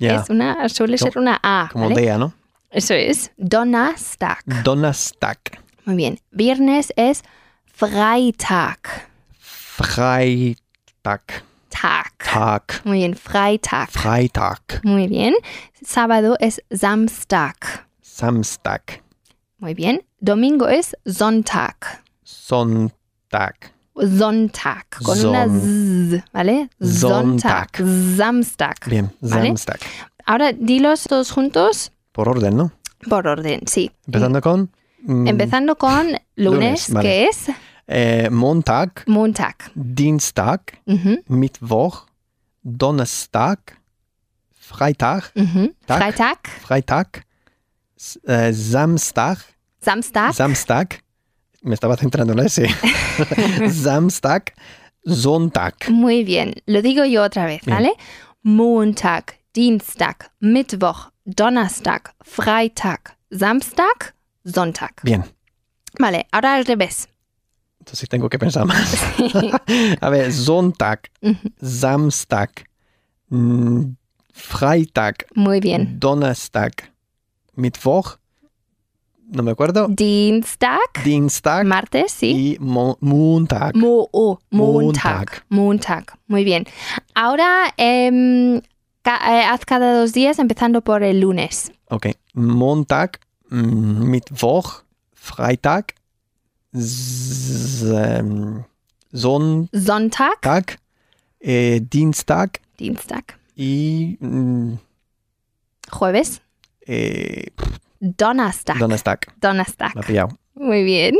[0.00, 1.68] Ja, es una, suele ser una A.
[1.72, 2.02] como ¿vale?
[2.02, 2.32] der, ¿no?
[2.70, 3.30] Eso es.
[3.36, 4.42] Donnerstag.
[4.64, 5.38] Donnerstag.
[5.84, 6.20] Muy bien.
[6.30, 7.22] Viernes es
[7.64, 8.80] Freitag.
[9.38, 11.22] Freitag.
[11.68, 12.12] Tag.
[12.18, 12.80] Tag.
[12.84, 13.88] Muy bien, Freitag.
[13.90, 14.60] Freitag.
[14.82, 15.34] Muy bien.
[15.82, 17.86] Sábado es Samstag.
[18.02, 19.02] Samstag.
[19.58, 20.02] Muy bien.
[20.20, 21.76] Domingo es Sonntag.
[22.22, 23.72] Sonntag.
[23.96, 24.86] Sonntag.
[25.02, 26.70] Con una Z, ¿vale?
[26.80, 27.68] Sonntag.
[28.16, 28.76] Samstag.
[28.86, 29.48] Bien, Vale.
[29.48, 29.80] Samstag.
[30.26, 32.72] Ahora dilos todos juntos Por orden, ¿no?
[33.08, 33.90] por orden, sí.
[34.06, 34.70] Empezando con.
[35.02, 37.08] mm, Empezando con lunes, Lunes, vale.
[37.08, 37.46] que es
[37.86, 39.56] eh, Montag, Montag.
[39.74, 42.06] Dienstag, Ujú, Mittwoch,
[42.62, 43.60] Donnerstag,
[44.52, 45.32] Freitag.
[45.86, 45.98] Tag.
[45.98, 47.24] Freitag, Freitag,
[47.98, 49.38] S- äh, Samstag,
[49.80, 51.02] Samstag, Samstag,
[51.62, 52.68] me estaba centrando en ese.
[53.70, 54.54] Samstag,
[55.04, 55.74] Sonntag.
[55.90, 56.54] Muy bien.
[56.66, 57.76] Lo digo yo otra vez, Bien.
[57.76, 57.92] ¿vale?
[58.42, 64.94] Montag, Dienstag, Mittwoch, Donnerstag, Freitag, Samstag, Sonntag.
[65.02, 65.24] Bien,
[65.98, 67.08] Vale, ahora al revés.
[67.80, 68.94] entonces tengo que pensar más.
[70.00, 71.10] A ver, Sonntag,
[71.60, 72.50] Samstag,
[73.30, 73.82] mm,
[74.32, 75.98] Freitag, Muy bien.
[75.98, 76.92] Donnerstag,
[77.58, 78.16] Mittwoch,
[79.30, 82.54] no me acuerdo, Dienstag, Dienstag martes, sí.
[82.54, 83.74] y Mo- Montag.
[83.76, 85.44] Mo oh, Montag.
[85.50, 86.04] Montag.
[86.28, 86.64] Muy bien.
[87.14, 88.62] Ahora em,
[89.02, 91.72] ca- eh, haz cada dos días empezando por el lunes.
[91.90, 93.18] Okay, Montag,
[93.50, 95.94] mm, Mittwoch, Freitag,
[96.72, 98.64] S- ähm,
[99.12, 100.78] Sonntag, Sonntag,
[101.40, 103.38] äh, Dienstag Dienstag.
[103.56, 104.74] y mm,
[105.90, 106.40] Jueves,
[106.88, 107.50] eh,
[108.00, 108.78] Donnerstag.
[108.78, 109.20] Donnerstag.
[109.40, 109.94] Donnerstag.
[109.94, 110.38] Me ha pillado.
[110.54, 111.14] Muy bien.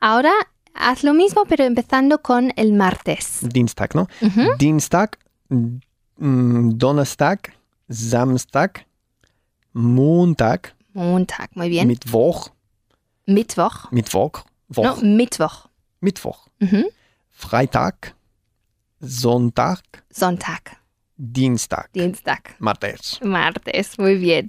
[0.00, 0.32] Ahora
[0.74, 3.38] haz lo mismo, pero empezando con el martes.
[3.42, 4.08] Dienstag, ¿no?
[4.20, 4.56] Ujú.
[4.58, 7.54] Dienstag, mm, Donnerstag,
[7.88, 8.86] Samstag,
[9.72, 11.88] Montag, Montag, muy bien.
[11.88, 12.50] Mittwoch,
[13.26, 13.90] Mittwoch.
[13.92, 15.68] Mittwoch, Woch, No, Mittwoch.
[16.00, 16.84] Mittwoch, Ujú.
[17.30, 18.14] Freitag,
[19.00, 19.80] Sonntag,
[20.10, 20.76] Sonntag.
[21.24, 22.56] Dienstag, Dienstag.
[22.58, 23.20] Martes.
[23.22, 24.48] Martes, muy bien.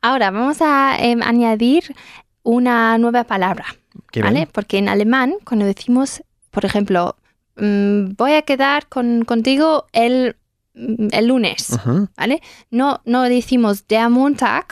[0.00, 1.94] Ahora vamos a em, añadir
[2.42, 3.66] una nueva palabra,
[4.14, 4.30] ¿vale?
[4.30, 4.48] bien.
[4.50, 7.16] Porque en alemán, cuando decimos, por ejemplo,
[7.56, 10.36] mm, voy a quedar con, contigo el,
[10.72, 11.78] mm, el lunes,
[12.16, 12.40] ¿vale?
[12.70, 14.68] No, no decimos der Montag,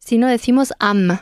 [0.00, 1.16] sino decimos am,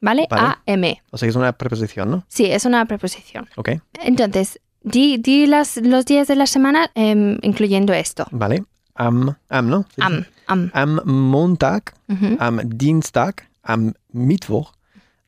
[0.00, 0.26] ¿vale?
[0.28, 0.28] Vale.
[0.28, 1.02] A-M.
[1.12, 2.24] O sea, es una preposición, ¿no?
[2.26, 3.48] Sí, es una preposición.
[3.54, 8.24] Ok, Entonces, di, di las, los días de la semana em, incluyendo esto.
[8.30, 8.64] vale.
[8.94, 9.84] Am, am, ¿no?
[9.94, 10.26] Sí, Am, sí.
[10.46, 10.70] am.
[10.72, 12.36] Am Montag, Ujú.
[12.38, 14.72] am Dienstag, am Mittwoch,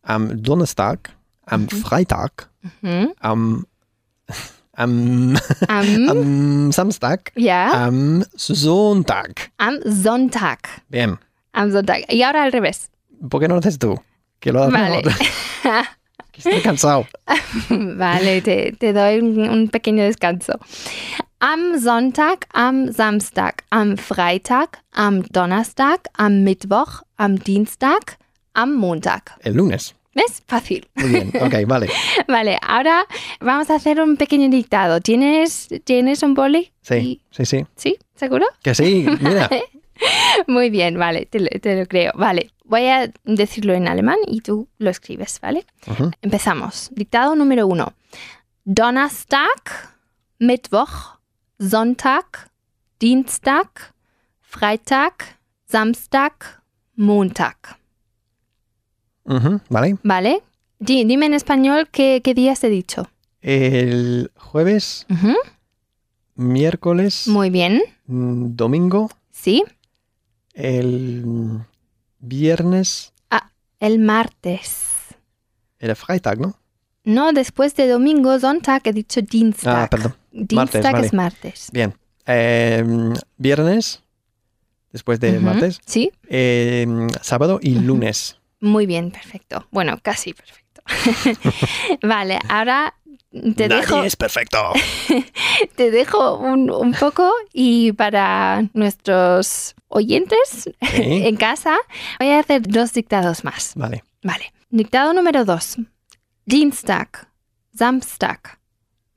[0.02, 1.10] am Donnerstag,
[1.44, 1.68] am Mhm.
[1.82, 2.48] Freitag,
[2.82, 3.12] Ujú.
[3.20, 3.66] am,
[4.78, 5.36] Am,
[5.68, 7.32] Am, am Samstag.
[7.34, 9.50] ya, Am Sonntag.
[9.58, 10.60] am Sonntag.
[10.88, 11.18] Bien.
[11.52, 12.04] Am Sonntag.
[12.08, 12.88] Y ahora al revés.
[13.28, 14.00] ¿Por qué no lo haces tú?
[14.38, 15.02] Que lo haces Vale.
[16.38, 17.06] Estoy cansado.
[17.70, 20.58] Vale, te, te doy un, un pequeño descanso.
[21.40, 28.18] Am Sonntag, am Samstag, am Freitag, am Donnerstag, am Mittwoch, am Dienstag,
[28.54, 29.22] am Montag.
[29.42, 29.94] El lunes.
[30.14, 30.42] ¿Ves?
[30.48, 30.88] Fácil.
[30.96, 31.32] Muy bien.
[31.40, 31.88] Ok, vale.
[32.26, 33.04] Vale, ahora
[33.40, 35.00] vamos a hacer un pequeño dictado.
[35.00, 36.72] ¿Tienes, ¿tienes un boli?
[36.82, 37.66] Sí, Y- sí, sí.
[37.76, 37.98] ¿Sí?
[38.16, 38.44] ¿Seguro?
[38.62, 39.48] Que sí, mira.
[40.46, 42.12] Muy bien, vale, te lo, te lo creo.
[42.14, 45.64] Vale, voy a decirlo en alemán y tú lo escribes, ¿vale?
[46.22, 46.90] Empezamos.
[46.92, 47.92] Dictado número uno.
[48.64, 49.62] Donnerstag,
[50.38, 51.18] Mittwoch,
[51.58, 52.26] Sonntag,
[53.00, 53.70] Dienstag,
[54.40, 55.14] Freitag,
[55.66, 56.34] Samstag,
[56.96, 57.56] Montag.
[59.68, 59.96] Vale.
[60.02, 60.42] ¿Vale?
[60.78, 63.08] Di- dime en español qué, qué días he dicho.
[63.42, 65.06] El jueves,
[66.34, 67.82] miércoles, Muy bien.
[68.06, 69.64] mm, domingo, Sí.
[70.58, 71.60] El
[72.18, 73.12] viernes,
[73.80, 74.86] El martes.
[75.78, 76.58] era Freitag, ¿no?
[77.04, 79.84] No, después de domingo, Sonntag, he dicho Dienstag.
[79.84, 80.16] Ah, perdón.
[80.32, 81.06] Dienstag vale.
[81.06, 81.68] es martes.
[81.72, 81.94] Bien.
[82.26, 82.84] Eh,
[83.36, 84.02] viernes,
[84.92, 86.10] después de martes, Sí.
[86.28, 86.86] eh,
[87.22, 88.38] sábado y lunes.
[88.60, 89.66] Muy bien, perfecto.
[89.70, 90.82] Bueno, casi perfecto.
[92.02, 92.94] vale, ahora
[93.30, 94.72] te Nadie dejo, es perfecto.
[95.76, 101.76] te dejo un, un poco y para nuestros oyentes en casa
[102.18, 103.72] voy a hacer dos dictados más.
[103.74, 104.04] Vale.
[104.22, 104.52] Vale.
[104.70, 105.76] Dictado número dos.
[106.44, 107.28] Dienstag,
[107.74, 108.58] Samstag,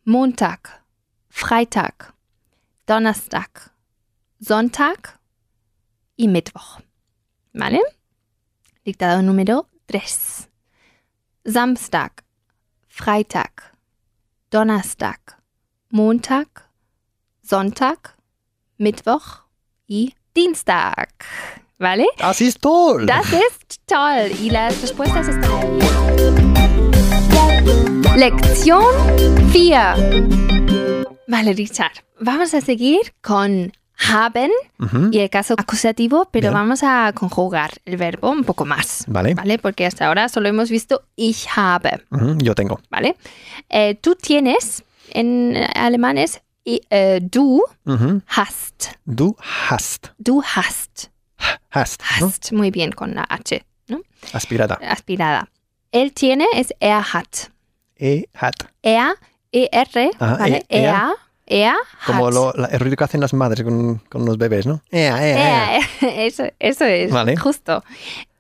[0.03, 0.83] Montag,
[1.29, 2.13] Freitag,
[2.85, 3.73] Donnerstag,
[4.41, 5.19] Sonntag
[6.17, 6.81] y Mittwoch.
[7.53, 7.81] ¿Vale?
[8.83, 10.49] Dictado número tres.
[11.45, 12.23] Samstag,
[12.87, 13.70] Freitag,
[14.51, 15.37] Donnerstag,
[15.91, 16.69] Montag,
[17.41, 18.17] Sonntag,
[18.77, 19.45] Mittwoch
[19.87, 21.07] y Dienstag.
[21.79, 22.05] ¿Vale?
[22.17, 23.05] Das ist toll.
[23.05, 24.29] Das ist toll.
[24.41, 25.79] Y las respuestas están aquí.
[28.17, 28.83] Lección
[29.53, 29.95] 4.
[31.27, 32.03] Vale, Richard.
[32.19, 33.71] Vamos a seguir con
[34.09, 34.51] haben
[35.11, 36.53] y el caso acusativo, pero Bien.
[36.53, 39.03] vamos a conjugar el verbo un poco más.
[39.07, 39.33] Vale.
[39.35, 39.57] ¿Vale?
[39.59, 42.03] Porque hasta ahora solo hemos visto ich habe.
[42.37, 42.79] Yo tengo.
[42.89, 43.15] ¿Vale?
[43.69, 47.63] Eh, tú tienes, en alemán es eh, du
[48.27, 48.91] hast.
[49.05, 49.35] Du
[49.69, 50.07] hast.
[50.17, 51.09] Du hast.
[51.71, 52.01] Hast.
[52.19, 52.27] ¿no?
[52.27, 52.51] Hast.
[52.53, 53.65] Muy bien con la H.
[54.33, 54.75] Aspirada.
[54.87, 55.49] aspirada.
[55.91, 57.49] Él tiene es er hat.
[57.97, 58.55] E hat.
[58.83, 59.15] Er,
[59.51, 59.87] ER,
[60.19, 60.63] Ah, ¿vale?
[60.69, 60.85] e-
[61.47, 61.73] er
[62.05, 62.33] Como hat.
[62.33, 64.81] lo- la- el ruido que hacen las madres con, con los bebés, ¿no?
[64.91, 65.77] Ea, ea, ea.
[65.77, 65.83] Er,
[66.27, 67.35] eso, eso es, Vale.
[67.37, 67.83] justo.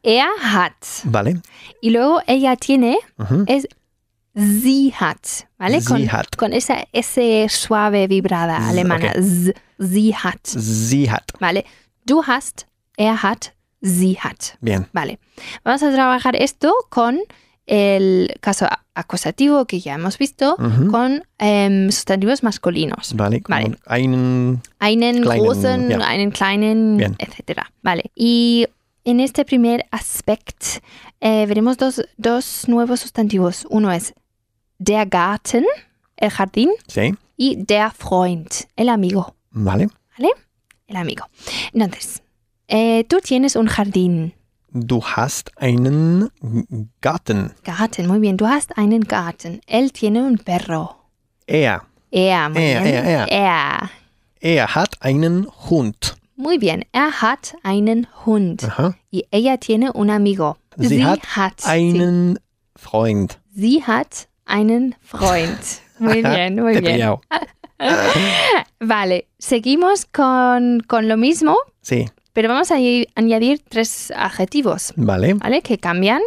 [0.03, 0.73] Er hat.
[1.03, 1.41] Vale.
[1.81, 3.43] Y luego ella tiene Ujú.
[3.47, 3.67] es
[4.33, 5.81] sie hat, ¿vale?
[5.81, 6.35] Sie con, hat.
[6.37, 9.13] con esa S suave vibrada Z, alemana.
[9.13, 11.31] Z, sie hat, Sie hat.
[11.39, 11.65] ¿vale?
[12.05, 12.65] Du hast,
[12.97, 14.57] er hat, sie hat.
[14.61, 14.87] Bien.
[14.93, 15.19] Vale.
[15.63, 17.19] Vamos a trabajar esto con
[17.73, 20.57] el caso acusativo que ya hemos visto,
[20.89, 23.13] con em, sustantivos masculinos.
[23.15, 23.41] Vale.
[23.47, 23.77] Vale.
[23.85, 24.61] Einen.
[24.79, 26.05] Einen Kleinen, großen, ja.
[26.05, 27.15] einen kleinen, Bien.
[27.17, 27.61] etc.
[27.81, 28.11] Vale.
[28.13, 28.67] Y
[29.05, 30.81] en este primer aspecto
[31.21, 33.65] eh, veremos dos, dos nuevos sustantivos.
[33.69, 34.13] Uno es
[34.77, 35.65] der Garten,
[36.17, 37.15] el jardín, Sí.
[37.37, 39.35] y der Freund, el amigo.
[39.51, 39.87] Vale.
[40.87, 41.25] El amigo.
[41.71, 42.21] Entonces,
[42.67, 44.33] eh, tú tienes un jardín.
[44.73, 46.31] Du hast einen
[47.01, 47.51] Garten.
[47.63, 48.37] Garten, muy bien.
[48.37, 49.59] Du hast einen Garten.
[49.67, 50.95] Él tiene un perro.
[51.45, 51.81] Er.
[52.09, 52.93] Er, muy Er, bien.
[52.95, 53.27] er, er.
[53.31, 53.89] Er.
[54.39, 56.15] Er hat einen Hund.
[56.35, 56.85] Muy bien.
[56.93, 58.63] Er hat einen Hund.
[58.63, 58.95] Aha.
[59.11, 60.57] Y ella tiene un amigo.
[60.77, 61.69] Sie hat sí.
[61.69, 62.39] Einen
[62.75, 63.39] Freund.
[63.53, 65.59] Sie hat einen Freund.
[65.99, 67.15] Muy bien, muy Te bien.
[68.79, 72.07] Vale, seguimos con, con lo mismo, Sí.
[72.33, 75.33] Pero vamos a añadir- tres adjetivos, Vale.
[75.35, 75.61] ¿vale?
[75.61, 76.21] Que cambian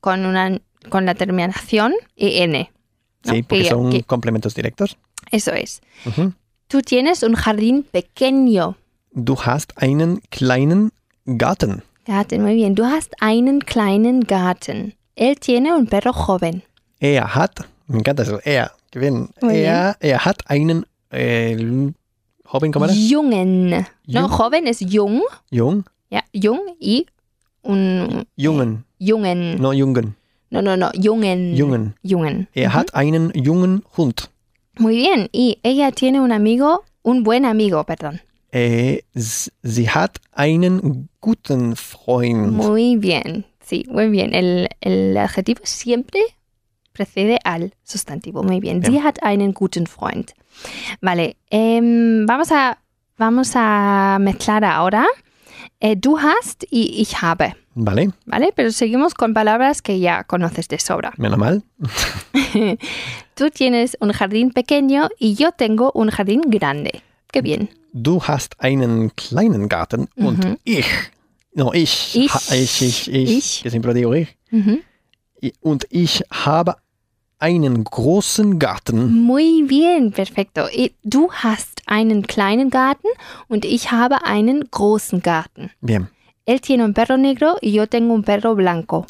[0.00, 0.58] con, una,
[0.88, 2.52] con la terminación en.
[2.52, 3.32] ¿no?
[3.34, 4.96] Sí, porque Que- son que- complementos directos.
[5.30, 5.80] eso es.
[6.06, 6.32] Ujú.
[6.68, 8.76] Tú tienes un jardín pequeño.
[9.12, 10.92] Du hast einen kleinen
[11.24, 11.82] Garten.
[12.06, 12.74] Garten, muy bien.
[12.74, 14.94] Du hast einen kleinen Garten.
[15.16, 16.62] Él tiene un perro joven.
[17.00, 19.30] Er hat, me encanta eso, er, qué bien.
[19.42, 21.56] Er, er hat einen eh,
[22.50, 22.94] ¿cómo era?
[22.94, 23.86] Jungen.
[24.06, 25.22] No, joven es jung.
[25.50, 27.06] Jung, Ja, jung y
[27.62, 29.60] un Jungen, jungen.
[29.60, 30.16] no Jungen,
[30.50, 31.54] No, no, no, jungen.
[31.56, 31.94] Jungen.
[32.02, 32.48] Jungen.
[32.54, 32.78] Er Ujú.
[32.78, 34.30] hat einen jungen Hund.
[34.78, 35.28] Muy bien.
[35.32, 38.20] Y ella tiene un amigo, un buen amigo, perdón.
[38.50, 42.52] S- sie hat einen guten Freund.
[42.52, 43.44] Muy bien.
[43.60, 44.32] Sí, muy bien.
[44.34, 46.20] El, el adjetivo siempre
[46.94, 48.42] precede al sustantivo.
[48.42, 48.82] Muy bien.
[48.82, 50.32] Sie hat einen guten Freund.
[51.00, 51.36] Vale.
[51.50, 52.78] em, vamos, a,
[53.18, 55.06] vamos a mezclar ahora.
[55.80, 57.54] Eh, du hast y ich habe.
[57.74, 58.52] Vale, ¿Vale?
[58.56, 61.12] Pero seguimos con palabras que ya conoces de sobra.
[61.16, 61.62] menos mal.
[63.34, 67.02] Tú tienes un jardín pequeño y yo tengo un jardín grande.
[67.30, 67.70] Qué bien.
[67.92, 70.86] Du hast einen kleinen Garten und ich,
[71.54, 72.32] no, ich, Ich.
[72.34, 73.62] ha- ich, ich, ich, Ich.
[73.62, 74.80] que siempre digo ich, Mhm.
[75.42, 76.76] I- und ich habe
[77.38, 79.22] einen großen Garten.
[79.22, 80.62] Muy bien, perfecto.
[81.04, 83.06] Du hast einen kleinen Garten
[83.48, 85.70] und ich habe einen großen Garten.
[85.80, 86.08] Bien.
[86.46, 89.06] Él tiene un perro negro y yo tengo un perro blanco.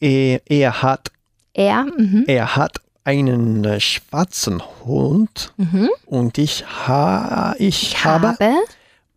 [0.00, 1.10] Er, er hat,
[1.52, 5.88] Er, mhm, er hat einen äh, schwarzen Hund mhm.
[6.06, 8.54] und ich, ha, ich, ich habe, habe.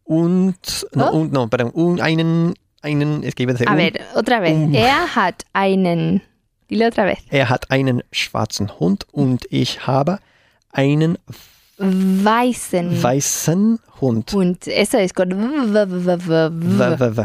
[0.06, 1.18] und, no, Oh.
[1.18, 4.52] und, no, perdón, un, einen, einen, es iba a un- ver, otra vez.
[4.54, 6.22] un- Er hat einen.
[6.70, 7.20] Dile otra vez.
[7.30, 10.20] er hat einen schwarzen Hund und ich habe
[10.72, 11.18] einen
[11.82, 14.34] Weißen weißen Hund.
[14.34, 14.68] Hund.
[14.68, 15.32] Eso es con.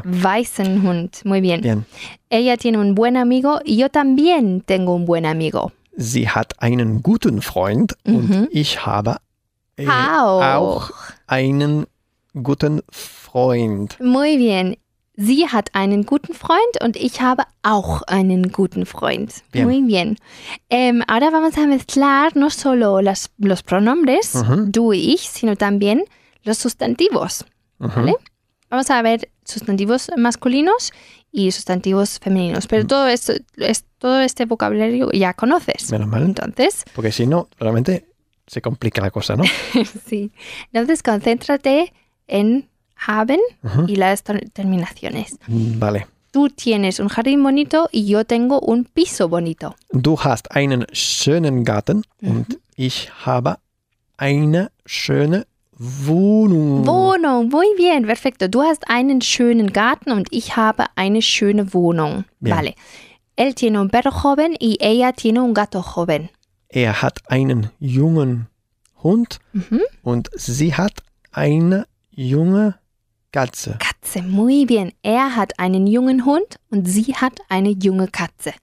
[0.04, 1.24] Weißen Hund.
[1.24, 1.60] Muy bien.
[1.60, 1.84] Bien.
[2.30, 5.72] Ella tiene un buen amigo y yo también tengo un buen amigo.
[5.96, 8.14] Sie hat einen guten Freund Mhm.
[8.14, 9.16] und ich habe
[9.76, 10.42] äh, Auch.
[10.42, 10.90] auch
[11.26, 11.86] einen
[12.42, 13.98] guten Freund.
[14.00, 14.76] Muy bien.
[15.16, 19.32] Sie hat einen guten Freund und ich habe auch einen guten Freund.
[19.52, 19.64] Bien.
[19.66, 20.18] Muy bien.
[20.68, 24.66] Em, ahora vamos a mezclar no solo las, los pronombres, Ujú.
[24.66, 26.04] du y ich, sino también
[26.42, 27.44] los sustantivos.
[27.78, 27.90] Mhm.
[27.94, 28.14] ¿Vale?
[28.70, 30.92] Vamos a ver sustantivos masculinos
[31.30, 32.66] y sustantivos femeninos.
[32.66, 35.92] Pero todo, esto, es, todo este vocabulario ya conoces.
[35.92, 38.08] Menos mal, Entonces, porque si no, realmente
[38.48, 39.44] se complica la cosa, ¿no?
[40.06, 40.32] sí.
[40.72, 41.92] Entonces, concéntrate
[42.26, 42.68] en
[43.06, 43.86] haben Ujú.
[43.88, 45.36] y las ter- terminaciones.
[45.48, 46.06] Vale.
[46.32, 49.76] Tú tienes un jardín bonito y yo tengo un piso bonito.
[49.92, 53.58] Du hast einen schönen Garten und ich habe
[54.16, 55.46] eine schöne
[55.78, 56.86] Wohnung.
[56.86, 58.48] Wohnung, muy bien, perfecto.
[58.48, 62.24] Du hast einen schönen Garten und ich habe eine schöne Wohnung.
[62.40, 62.56] Bien.
[62.56, 62.74] Vale.
[63.36, 66.30] Él tiene un perro joven y ella tiene un gato joven.
[66.68, 68.46] Er hat einen jungen
[69.02, 69.80] Hund Ujú.
[70.02, 72.74] und sie hat eine junge
[73.34, 73.76] Katze.
[73.80, 74.92] Katze, muy bien.
[75.02, 78.54] Er hat einen jungen Hund und sie hat eine junge Katze.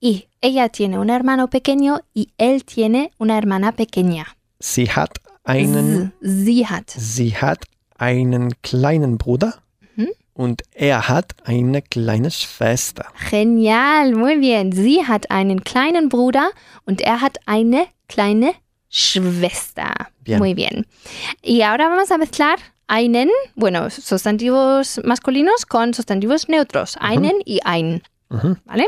[0.00, 4.24] Y ella tiene un hermano pequeño y él tiene una hermana pequeña.
[4.58, 6.88] Sie hat einen, Sie hat.
[6.90, 7.64] sie hat
[7.98, 9.60] einen kleinen Bruder
[9.96, 10.08] Mhm.
[10.34, 13.06] und er hat eine kleine Schwester.
[13.30, 14.72] Genial, muy bien.
[14.72, 16.50] Sie hat einen kleinen Bruder
[16.86, 18.54] und er hat eine kleine
[18.88, 19.92] Schwester.
[20.24, 20.38] Bien.
[20.38, 20.86] Muy bien.
[21.42, 22.56] Y ahora vamos a mezclar
[22.88, 26.96] einen, bueno, sustantivos masculinos con sustantivos neutros.
[27.00, 28.02] Einen y ein.
[28.28, 28.58] Mhm.
[28.64, 28.86] ¿Vale?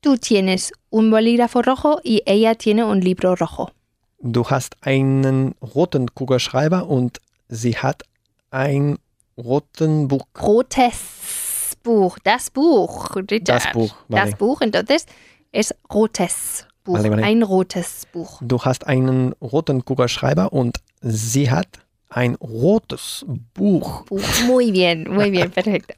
[0.00, 3.70] Tú tienes un bolígrafo rojo y ella tiene un libro rojo.
[4.18, 8.02] Du hast einen roten Kugelschreiber und sie hat
[8.50, 8.98] ein
[9.36, 10.26] roten Buch.
[10.40, 12.18] Rotes Buch.
[12.22, 13.08] Das Buch.
[13.42, 14.30] Das Buch, vale.
[14.30, 15.06] Das Buch, entonces
[15.52, 16.94] es rotes Buch.
[16.94, 17.22] Vale, vale.
[17.24, 18.40] Ein rotes Buch.
[18.40, 21.81] Du hast einen roten Kugelschreiber und sie hat
[22.14, 24.04] ein rotes Buch.
[24.46, 25.94] Muy bien, muy bien, perfecto.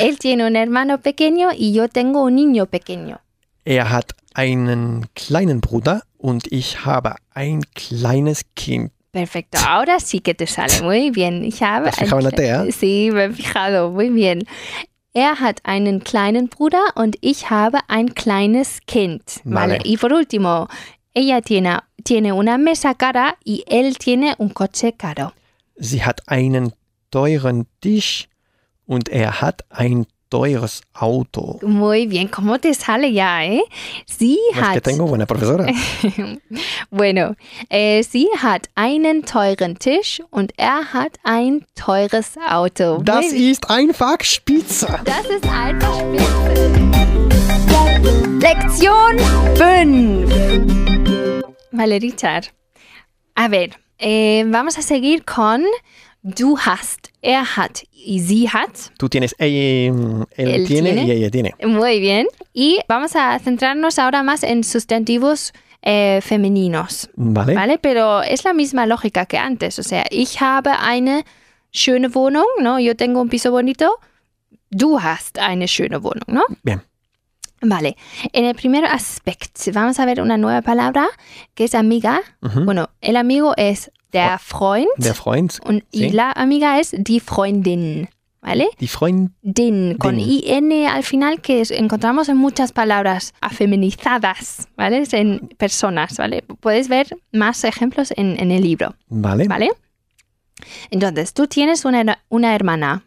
[0.00, 3.20] Él tiene un hermano pequeño y yo tengo un niño pequeño.
[3.64, 8.90] Er hat einen kleinen Bruder und ich habe ein kleines Kind.
[9.10, 11.42] Perfecto, ahora sí que te sale muy bien.
[11.42, 12.72] Ich habe ¿Te has fijado en la T, eh?
[12.72, 14.44] Sí, me he fijado, muy bien.
[15.14, 19.22] Er hat einen kleinen Bruder und ich habe ein kleines Kind.
[19.44, 19.78] Vale.
[19.78, 19.80] Vale.
[19.84, 20.68] Y por último,
[21.14, 25.32] ella tiene, tiene una mesa cara y él tiene un coche caro.
[25.78, 26.72] Sie hat einen
[27.10, 28.28] teuren Tisch
[28.86, 31.58] und er hat ein teures Auto.
[31.62, 33.62] Muy bien, ¿cómo te sale ya, eh?
[34.06, 35.66] Sie Es que hat tengo buena profesora.
[36.90, 37.34] Bueno,
[37.70, 42.98] äh, sie hat einen teuren Tisch und er hat ein teures Auto.
[43.02, 44.86] Das Muy- ist einfach spitze.
[45.04, 46.78] das ist einfach spitze.
[48.40, 49.18] Lección
[49.56, 50.30] 5.
[51.72, 52.52] Vale, Richard.
[53.34, 55.64] A ver, eh, vamos a seguir con
[56.22, 58.90] du hast, er hat y sie hat.
[58.98, 61.04] Tú tienes, eh, él, Él tiene, tiene.
[61.06, 61.54] y ella tiene.
[61.64, 62.26] Muy bien.
[62.52, 67.08] Y vamos a centrarnos ahora más en sustantivos eh, femeninos.
[67.14, 67.54] ¿Vale?
[67.54, 67.78] ¿Vale?
[67.78, 69.78] Pero es la misma lógica que antes.
[69.78, 71.24] O sea, ich habe eine
[71.72, 72.78] schöne Wohnung, ¿no?
[72.80, 73.98] Yo tengo un piso bonito.
[74.70, 76.42] Du hast eine schöne Wohnung, ¿no?
[76.62, 76.82] Bien.
[77.60, 77.96] Vale.
[78.32, 81.08] En el primer aspecto, vamos a ver una nueva palabra
[81.54, 82.20] que es amiga.
[82.40, 85.58] Bueno, el amigo es der Freund Der Freund.
[85.66, 88.08] und y la amiga es die Freundin.
[88.40, 88.68] ¿vale?
[88.78, 89.34] Die Freundin.
[89.42, 90.72] Din, con Din.
[90.72, 94.98] IN al final, que es- encontramos en muchas palabras afeminizadas, ¿vale?
[95.02, 96.42] Es En personas, ¿vale?
[96.60, 99.48] Puedes ver más ejemplos en, en el libro, Vale.
[99.48, 99.70] ¿vale?
[100.90, 103.02] Entonces, tú tienes una, una hermana,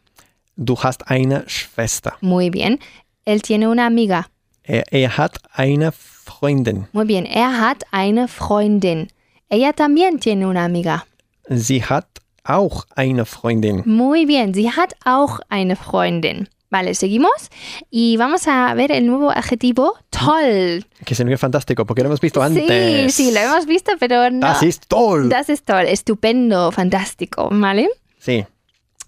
[0.56, 2.14] Du hast eine Schwester.
[2.22, 2.80] muy bien.
[3.26, 4.31] Él tiene una amiga,
[4.64, 6.88] Er, er hat eine Freundin.
[6.93, 7.26] muy bien.
[7.26, 9.07] Er hat eine Freundin.
[9.49, 11.05] Ella también tiene una amiga.
[11.49, 12.07] Sie hat
[12.43, 13.84] auch eine Freundin.
[13.86, 16.47] Muy bien, sie hat auch eine Freundin.
[16.70, 17.49] Vale, seguimos
[17.89, 20.86] y vamos a ver el nuevo adjetivo toll.
[21.05, 23.14] Que significa fantástico, porque lo hemos visto Sí, antes.
[23.14, 24.39] sí, lo hemos visto, pero no.
[24.47, 25.28] Das ist toll.
[25.28, 27.89] Das ist toll, estupendo, fantástico, ¿vale?
[28.20, 28.45] Sí,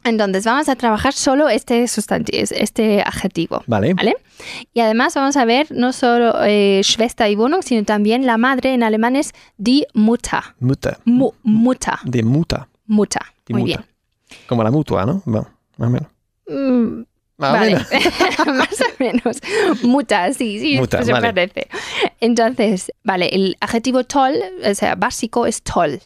[0.04, 3.94] Entonces vamos a trabajar solo este sustantivo, este adjetivo, vale.
[3.94, 4.16] ¿vale?
[4.74, 8.74] Y además vamos a ver no solo eh, Schwester y Wohnung, sino también la madre
[8.74, 10.42] en alemán es die Mutter.
[10.60, 10.98] Mutter.
[11.06, 12.66] Mu Mutter, De Mutter.
[12.88, 13.22] Mutter.
[13.48, 13.86] Die Muy Mutter.
[14.48, 15.22] Como la mutua, ¿no?
[15.26, 15.48] Bueno,
[15.78, 16.08] más o menos.
[16.48, 17.00] bien.
[17.00, 17.06] Mm,
[17.38, 17.88] Más o menos.
[18.48, 19.38] más o menos.
[19.84, 21.28] Mutter, sí, sí, Mutter, se vale.
[21.34, 21.68] parece.
[22.20, 24.36] Entonces, vale, el adjetivo toll,
[24.70, 26.00] o sea, básico es toll.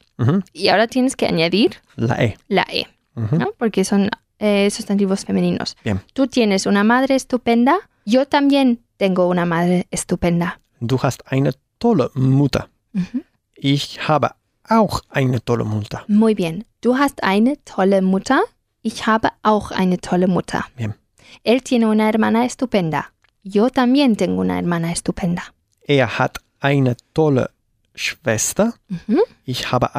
[0.53, 2.37] Y ahora tienes que añadir La E.
[2.47, 2.87] la E.
[3.17, 3.35] Ujú.
[3.37, 3.51] ¿no?
[3.57, 4.09] Porque son
[4.39, 5.75] eh, sustantivos femeninos.
[5.83, 6.01] Bien.
[6.13, 10.59] Tú tienes una madre estupenda, yo también tengo una madre estupenda.
[10.79, 12.69] Du hast eine tolle Mutter.
[12.93, 13.23] Ujú.
[13.55, 14.35] Ich habe
[14.69, 16.03] auch eine tolle Mutter.
[16.07, 16.65] Muy bien.
[16.81, 18.41] Du hast eine tolle Mutter,
[18.83, 20.65] ich habe auch eine tolle Mutter.
[20.77, 20.93] Bien.
[21.43, 23.11] Él tiene una hermana estupenda.
[23.43, 25.43] Yo también tengo una hermana estupenda.
[25.81, 27.49] Er hat eine tolle
[27.95, 28.73] Schwester.
[29.45, 29.89] Ich habe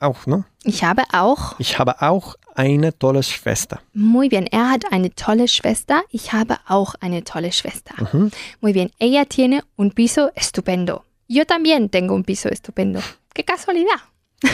[0.00, 0.44] auch, ne?
[0.64, 1.58] Ich habe auch.
[1.58, 3.80] Ich habe auch eine tolle Schwester.
[3.94, 4.46] Muy bien.
[4.46, 6.02] Er hat eine tolle Schwester.
[6.10, 7.94] Ich habe auch eine tolle Schwester.
[8.12, 8.30] Mhm.
[8.60, 8.90] Muy bien.
[8.98, 11.04] Ella tiene un piso estupendo.
[11.28, 13.00] Yo también tengo un piso estupendo.
[13.34, 14.00] ¡Qué casualidad!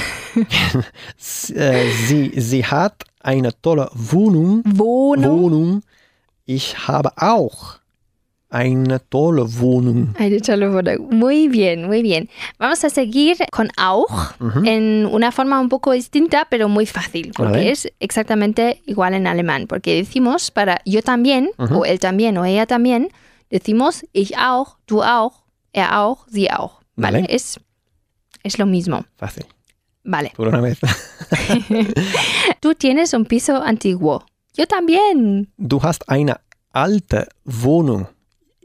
[1.55, 4.63] Äh, Sie, sie hat eine tolle Wohnung.
[4.65, 5.41] Wohnung.
[5.41, 5.83] Wohnung.
[6.45, 7.79] Ich habe auch
[8.51, 10.14] eine tolle Wohnung.
[10.18, 11.09] Eine tolle Wohnung.
[11.18, 12.28] Muy bien, muy bien.
[12.59, 14.62] Vamos a seguir con auch Ujú.
[14.64, 19.66] en una forma un poco distinta, pero muy fácil, porque es exactamente igual en alemán.
[19.66, 21.78] Porque decimos para yo también, Ujú.
[21.80, 23.09] o él también, o ella también,
[23.51, 26.80] decimos ich auch, du auch, er auch, sie auch.
[26.97, 27.22] ¿Vale?
[27.22, 27.26] Vale.
[27.34, 27.59] Es,
[28.42, 29.05] es lo mismo.
[29.16, 29.44] Fácil.
[30.05, 30.32] Vale.
[30.36, 30.78] Por una vez.
[32.61, 34.24] Tú tienes un piso antiguo.
[34.55, 35.53] Yo también.
[35.59, 36.36] Du hast eine
[36.72, 38.07] alte Wohnung.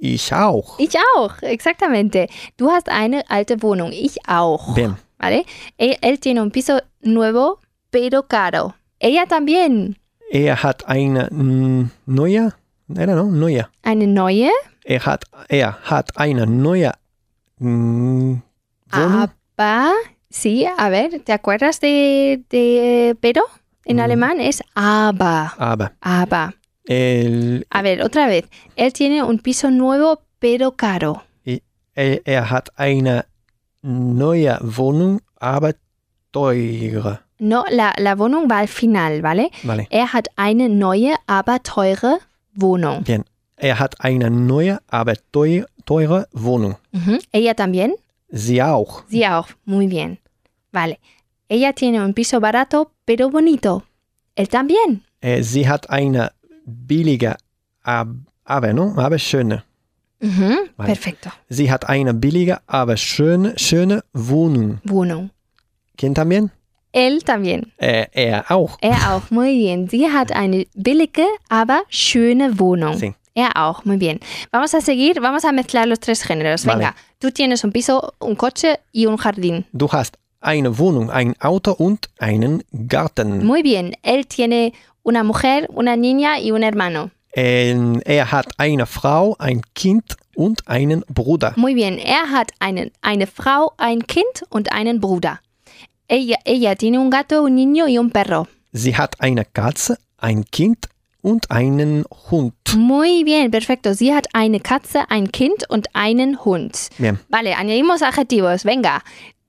[0.03, 0.79] Ich auch.
[0.79, 2.27] Ich auch, exactamente.
[2.57, 3.91] Du hast eine alte Wohnung.
[3.91, 4.73] Ich auch.
[4.73, 4.97] Bien.
[5.19, 5.45] ¿vale?
[5.77, 7.59] Él, él tiene un piso nuevo,
[7.91, 8.73] pero caro.
[8.99, 9.95] Ella también.
[10.31, 11.27] Er hat eine
[12.07, 12.51] neue,
[12.97, 13.67] era no, neue.
[13.83, 14.49] Eine neue,
[14.83, 16.91] Er hat, er hat eine neue
[17.59, 18.41] mm,
[18.91, 19.29] Wohnung.
[19.55, 19.91] aber,
[20.31, 23.43] sí, a ver, ¿te acuerdas de, de pero?
[23.85, 23.99] En Mm.
[23.99, 26.53] alemán es aber, Aber aber.
[26.91, 28.45] El, A ver, otra vez.
[28.75, 31.23] Él tiene un piso nuevo, pero caro.
[31.93, 33.25] er, er hat eine
[33.81, 35.75] neue Wohnung, aber
[36.31, 37.19] teure.
[37.39, 39.49] No, la, la Wohnung va al final, ¿vale?
[39.63, 39.87] Vale.
[39.89, 42.19] Er hat eine neue, aber teure
[42.53, 43.03] Wohnung.
[43.03, 43.23] Bien.
[43.57, 46.75] Er hat eine neue, aber teu, teure Wohnung.
[46.93, 47.19] Ujú.
[47.31, 47.93] Ella también.
[48.29, 49.03] Sie auch.
[49.09, 49.47] Sí, auch.
[49.65, 50.17] Muy bien.
[50.71, 50.97] Vale.
[51.47, 53.83] Ella tiene un piso barato, pero bonito.
[54.35, 55.03] Él también.
[55.21, 56.31] Äh, sie hat eine
[56.65, 57.35] billige,
[57.83, 58.07] ab-
[58.45, 58.93] aber, no?
[58.97, 59.63] aber schöne.
[60.19, 60.69] Vale.
[60.77, 61.31] Perfecto.
[61.49, 64.79] Sie hat eine billige, aber schöne, schöne Wohnung.
[64.83, 65.31] Wohnung.
[65.97, 66.51] ¿Quién también?
[66.93, 67.71] Él también.
[67.77, 68.77] Äh, er auch.
[68.81, 69.31] Er auch.
[69.31, 69.87] Muy bien.
[69.89, 72.97] Sie hat eine billige, aber schöne Wohnung.
[72.97, 73.13] Sí.
[73.33, 73.83] Er auch.
[73.85, 74.19] Muy bien.
[74.51, 75.15] Vamos a seguir.
[75.21, 76.65] Vamos a mezclar los tres géneros.
[76.65, 76.79] Vale.
[76.79, 76.95] Venga.
[77.19, 79.65] Tú tienes un piso, un coche y un jardín.
[79.73, 83.43] Du hast eine Wohnung, ein Auto und einen Garten.
[83.45, 83.95] Muy bien.
[84.03, 84.73] Él tiene
[85.03, 87.11] una mujer, una niña y un hermano.
[87.33, 91.53] Ähm, er hat eine Frau, ein Kind und einen Bruder.
[91.55, 91.97] Muy bien.
[91.97, 95.39] Er hat einen, eine Frau, ein Kind und einen Bruder.
[96.07, 98.47] Ella, ella tiene un gato, un niño y un perro.
[98.73, 100.87] Sie hat eine Katze, ein Kind
[101.21, 102.53] und einen Hund.
[102.75, 103.93] Muy bien, perfecto.
[103.93, 106.89] Sie hat eine Katze, ein Kind und einen Hund.
[106.97, 107.19] Bien.
[107.29, 108.65] Vale, añadimos adjetivos.
[108.65, 109.01] Venga.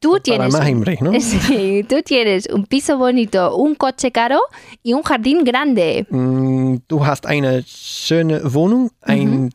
[0.02, 1.12] Tú Para tienes, más Heinrich, ¿no?
[1.20, 4.40] Sí, tú tienes un piso bonito, un coche caro
[4.82, 6.06] y un jardín grande.
[6.10, 9.50] Mm, Du hast eine schöne Wohnung, ein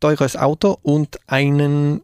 [0.00, 2.02] teures Auto und einen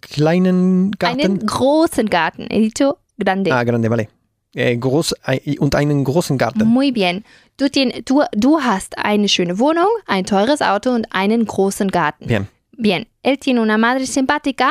[0.00, 1.20] kleinen Garten.
[1.20, 2.46] Einen großen Garten.
[2.50, 3.52] He dicho grande.
[3.54, 4.08] Ah, grande, vale.
[4.54, 6.66] Äh, groß, äh, und einen großen Garten.
[6.66, 7.24] Muy bien.
[7.56, 12.26] Du, tien, du, du hast eine schöne Wohnung, ein teures Auto und einen großen Garten.
[12.26, 13.06] Bien, Bien.
[13.22, 14.70] Él tiene una madre simpática.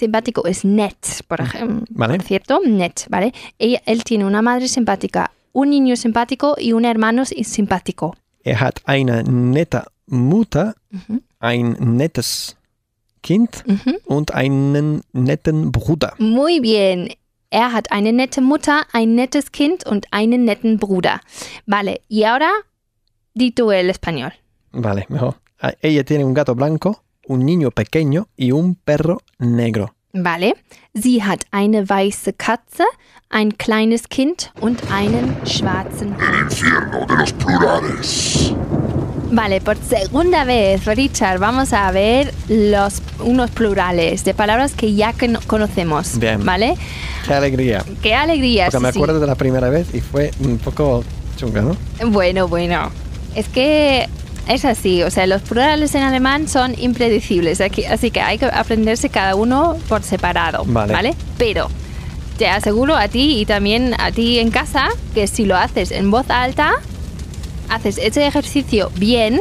[0.00, 0.96] Simpático es net,
[1.28, 1.84] por ejemplo.
[1.90, 2.16] vale.
[2.16, 3.32] Por cierto, net, ¿vale?
[3.58, 8.16] Ella- él tiene una madre simpática, un niño simpático y un hermano si- simpático.
[8.44, 11.20] Er hat eine nette Mutter, Mhm.
[11.40, 12.56] ein nettes
[13.22, 13.96] Kind Mhm.
[14.06, 16.14] und einen netten Bruder.
[16.18, 17.08] Muy bien.
[17.50, 21.20] Er hat eine nette Mutter, ein nettes Kind und einen netten Bruder.
[21.66, 22.50] Vale, y ahora
[23.34, 24.32] di tú el español.
[24.72, 25.34] Vale, mejor.
[25.60, 29.94] Ah, Ella tiene un gato blanco, un niño pequeño y un perro negro.
[30.12, 30.54] Vale.
[31.00, 32.82] Sie hat eine weiße Katze,
[33.28, 38.52] ein kleines Kind und einen schwarzen El infierno de los plurales.
[39.30, 45.12] Vale, por segunda vez, Richard, vamos a ver los, unos plurales de palabras que ya
[45.12, 46.18] que no- conocemos.
[46.18, 46.44] Bien.
[46.44, 46.74] ¿Vale?
[47.24, 47.84] Qué alegría.
[48.02, 48.64] Qué alegría.
[48.64, 48.98] Porque sí, me sí.
[48.98, 51.04] acuerdo de la primera vez y fue un poco
[51.36, 51.76] chunga, ¿no?
[52.10, 52.90] Bueno, bueno.
[53.36, 54.08] Es que
[54.50, 59.08] es así, o sea, los plurales en alemán son impredecibles, así que hay que aprenderse
[59.08, 61.14] cada uno por separado, Vale.
[61.38, 61.68] Pero
[62.38, 66.10] te aseguro a ti y también a ti en casa que si lo haces en
[66.10, 66.72] voz alta,
[67.68, 69.40] haces ese ejercicio bien,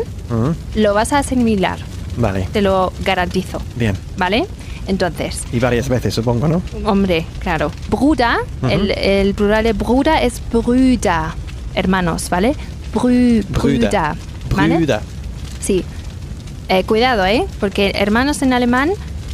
[0.76, 1.80] lo vas a asimilar,
[2.18, 3.96] Vale, te lo garantizo, bien.
[4.18, 4.46] ¿vale?
[4.88, 6.62] Entonces, Y varias veces, supongo, ¿no?
[6.86, 8.38] hombre, claro, Bruder,
[8.70, 11.32] el, el plural de Bruder es Brüder,
[11.76, 12.56] hermanos, ¿vale?
[12.94, 13.80] Brü, Brüder.
[13.90, 14.16] Brüder,
[14.56, 14.78] ¿vale?
[14.78, 15.00] Brüder.
[15.62, 15.84] Sí.
[16.68, 17.46] Eh, cuidado, ¿eh?
[17.60, 18.92] Porque hermanos en alemán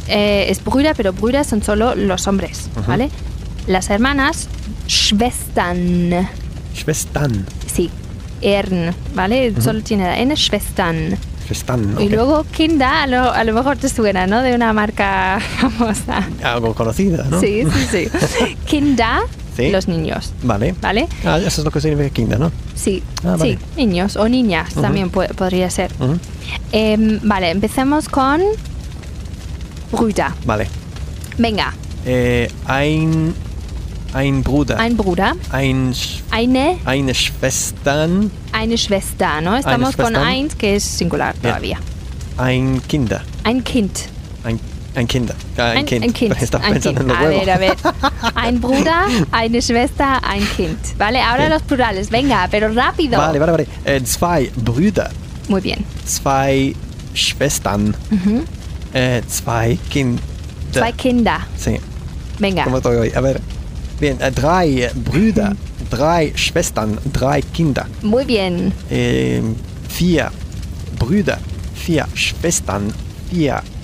[0.08, 3.10] eh, es Brüder, pero Brüder son solo los hombres, ¿vale?
[3.66, 4.48] Las hermanas,
[4.88, 6.28] Schwestern.
[6.74, 7.44] Schwestern.
[7.72, 7.90] Sí,
[8.40, 9.52] Ern, ¿vale?
[9.60, 11.16] Solo tiene la N, Schwestern.
[11.44, 12.00] Schwestern.
[12.00, 14.42] Y luego Kinder, a lo, a lo mejor te suena, ¿no?
[14.42, 16.26] De una marca famosa.
[16.42, 17.40] Algo conocida, ¿no?
[17.40, 18.56] Sí, sí, sí.
[18.66, 19.20] Kinder,
[19.56, 19.70] Sí.
[19.70, 20.74] los niños, Vale.
[20.80, 21.08] ¿vale?
[21.24, 22.52] Ah, eso es lo que significa kinder, ¿no?
[22.74, 23.54] Sí, Ah, vale.
[23.56, 25.90] sí, niños o niñas también pu- podría ser.
[26.72, 28.40] Em, vale, empecemos con
[29.92, 30.32] Brüder.
[30.44, 30.66] Vale.
[31.38, 31.72] Venga,
[32.04, 33.34] Eh, ein,
[34.14, 34.78] ein Bruder.
[34.78, 35.92] ein Bruder, Ein,
[36.30, 38.30] eine, eine Schwestern.
[38.52, 39.56] eine Schwester, ¿no?
[39.56, 41.78] Estamos con eins, que es singular todavía.
[42.38, 43.22] Ein Kinder.
[43.44, 44.08] Ein Kind.
[44.44, 44.60] Ein,
[44.96, 45.34] ein Kinder.
[45.56, 46.04] Ja, ein, Kind.
[46.04, 46.32] Ein Kind.
[46.32, 46.98] Ein kind.
[46.98, 47.76] en A ver, a ver.
[48.34, 50.78] Ein Bruder, eine Schwester, ein Kind.
[50.98, 52.10] Vale, ahora los plurales.
[52.10, 53.18] Venga, pero rápido.
[53.18, 53.66] Vale, vale, vale.
[53.84, 55.10] Äh, zwei Brüder.
[55.48, 55.84] Muy bien.
[56.04, 56.74] Zwei
[57.14, 57.94] Schwestern.
[58.92, 60.22] Äh, zwei Kinder.
[60.72, 61.40] Zwei Kinder.
[61.56, 61.78] Sí,
[62.38, 62.64] Venga.
[62.64, 63.40] A ver.
[64.00, 65.54] Bien, äh, drei Brüder.
[65.90, 66.98] drei Schwestern.
[67.12, 67.86] Drei Kinder.
[68.02, 68.72] Muy bien.
[69.88, 70.30] Vier
[70.98, 71.38] Brüder.
[71.74, 72.92] Vier Schwestern.
[73.30, 73.75] Vier Kinder.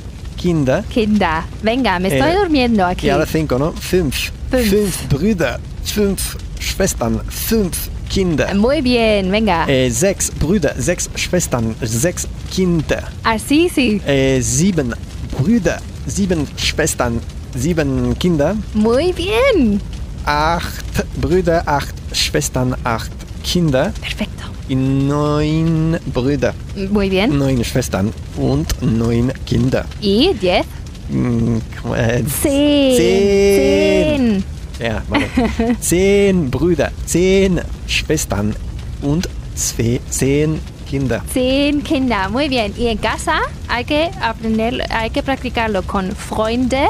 [0.43, 1.45] Kinder.
[1.63, 3.07] Venga, me estoy Eh, durmiendo aquí.
[3.07, 3.73] Y ahora cinco, ¿no?
[3.73, 4.31] Fünf.
[4.51, 5.09] Fünf.
[5.09, 5.61] Brüder.
[5.85, 7.21] Fünf Schwestern.
[7.29, 8.53] Fünf Kinder.
[8.55, 9.67] Muy bien, venga.
[9.69, 10.75] Äh, sechs Brüder.
[10.77, 11.75] Sechs Schwestern.
[11.83, 13.05] Sechs Kinder.
[13.25, 14.01] Así sí.
[14.07, 14.95] Äh, sieben
[15.39, 15.81] Brüder.
[16.07, 17.21] Sieben Schwestern.
[17.55, 18.57] Sieben Kinder.
[18.75, 19.81] Muy bien.
[20.25, 20.85] Acht
[21.21, 21.63] Brüder.
[21.67, 22.75] Acht Schwestern.
[22.85, 23.11] Acht
[23.45, 23.93] Kinder.
[24.01, 24.45] Perfecto.
[24.75, 26.55] Neun Brüder.
[26.91, 27.39] Muy bien.
[27.39, 28.13] Neun Schwestern.
[28.37, 29.85] Und neun Kinder.
[30.01, 30.67] Y diez.
[31.09, 31.59] Mm,
[31.95, 32.97] äh, Zehn.
[32.97, 33.55] Zehn.
[33.57, 34.45] Zehn.
[34.83, 35.03] Ja,
[35.81, 38.55] zehn Brüder, zehn Schwestern
[39.01, 41.23] und zwei, zehn Kinder.
[41.33, 42.29] Zehn Kinder.
[42.29, 42.75] Muy bien.
[42.77, 46.87] Y en casa hay que aprender, hay que practicarlo con Freunde,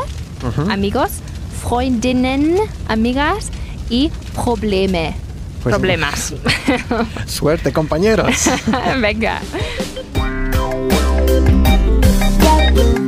[0.71, 1.11] amigos,
[1.63, 2.57] Freundinnen,
[2.89, 3.51] amigas
[3.91, 5.15] y Probleme.
[5.63, 6.35] Pues- Problemas.
[7.27, 8.35] Suerte, compañeros.
[9.01, 9.41] Venga.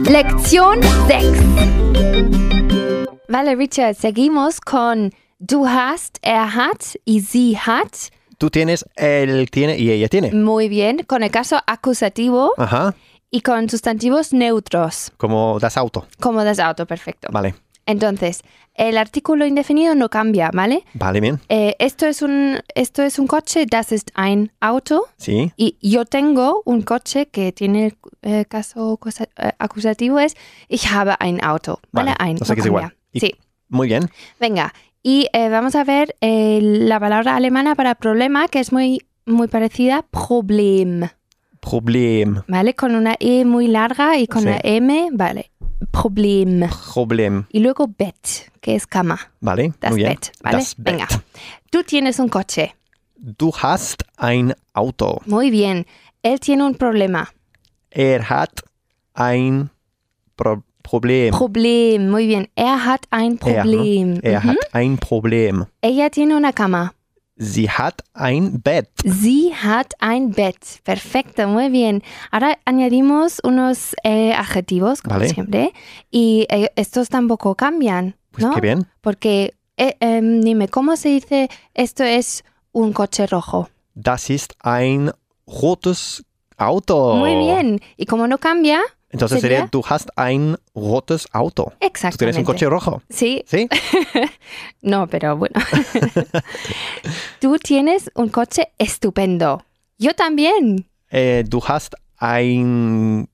[0.09, 1.27] Lección 6.
[3.29, 7.89] Vale, Richard, seguimos con du hast, er hat y sie hat.
[8.39, 10.31] Tú tienes, él tiene y ella tiene.
[10.33, 12.95] Muy bien, con el caso acusativo Ajá,
[13.31, 16.07] y con sustantivos neutros, como das auto.
[16.21, 17.29] como das auto, perfecto.
[17.33, 17.55] Vale,
[17.87, 18.43] Entonces,
[18.75, 20.85] el artículo indefinido no cambia, ¿vale?
[20.95, 21.41] vale, bien.
[21.49, 25.03] Eh, esto, es un, esto es un coche, das ist ein Auto.
[25.17, 30.35] Sí, Y yo tengo un coche que tiene el eh, caso acusa- eh, acusativo es
[30.69, 31.79] ich habe ein Auto.
[31.93, 32.13] ¿Vale?
[32.19, 32.39] Vale, Ein.
[32.41, 32.95] o sea que es igual.
[33.13, 33.35] Y- Sí.
[33.69, 34.11] muy bien.
[34.41, 34.73] Venga.
[35.03, 40.03] Y vamos a ver la palabra alemana para problema, que es muy, muy parecida.
[40.11, 41.09] Problem.
[41.61, 42.75] Problem, ¿Vale?
[42.75, 44.49] Con una E muy larga y con Sí.
[44.49, 45.09] la M.
[45.13, 45.51] Vale.
[45.87, 46.69] Problem.
[46.93, 47.47] Problem.
[47.53, 49.19] Y luego Bett, que es cama.
[49.41, 50.13] Vale, Das muy bien.
[50.13, 50.33] Bett.
[50.43, 50.57] ¿Vale?
[50.59, 50.93] Das Bett.
[50.93, 51.09] Venga.
[51.71, 52.75] Tú tienes un coche.
[53.17, 55.21] Du hast ein Auto.
[55.27, 55.87] Muy bien.
[56.23, 57.29] Él tiene un problema.
[57.91, 58.61] Er hat
[59.15, 59.71] ein
[60.37, 61.31] Pro Problem.
[61.33, 62.11] Problem.
[62.11, 62.49] Muy bien.
[62.57, 63.39] Er hat ein Er?
[63.63, 64.19] Problem.
[64.23, 64.49] Er Mhm.
[64.51, 65.67] hat ein Problem.
[65.81, 66.93] Ella tiene una cama.
[67.37, 68.91] Sie hat ein Bett.
[69.05, 70.81] Sie hat ein Bett.
[70.85, 72.03] Perfecto, muy bien.
[72.31, 75.29] Ahora añadimos unos eh, adjetivos, como Vale.
[75.29, 75.73] siempre,
[76.13, 78.55] y eh, estos tampoco cambian, Pues ¿no?
[78.55, 78.87] qué bien.
[79.01, 83.69] Porque, eh, em, dime, ¿cómo se dice esto es un coche rojo?
[83.95, 85.11] Das ist ein
[85.47, 86.25] rotes
[86.57, 87.17] Auto.
[87.17, 87.81] Muy bien.
[87.97, 88.81] Y como no cambia,
[89.15, 89.59] Entonces ¿Sería?
[89.59, 91.67] sería, du hast ein rotes Auto.
[91.79, 92.19] Tú exactamente.
[92.19, 93.01] tienes un coche rojo.
[93.09, 93.69] Sí, ¿Sí?
[94.83, 95.55] no, pero bueno.
[97.41, 99.65] Tú tienes un coche estupendo.
[99.99, 100.89] Yo también.
[101.11, 103.29] Eh, du hast ein...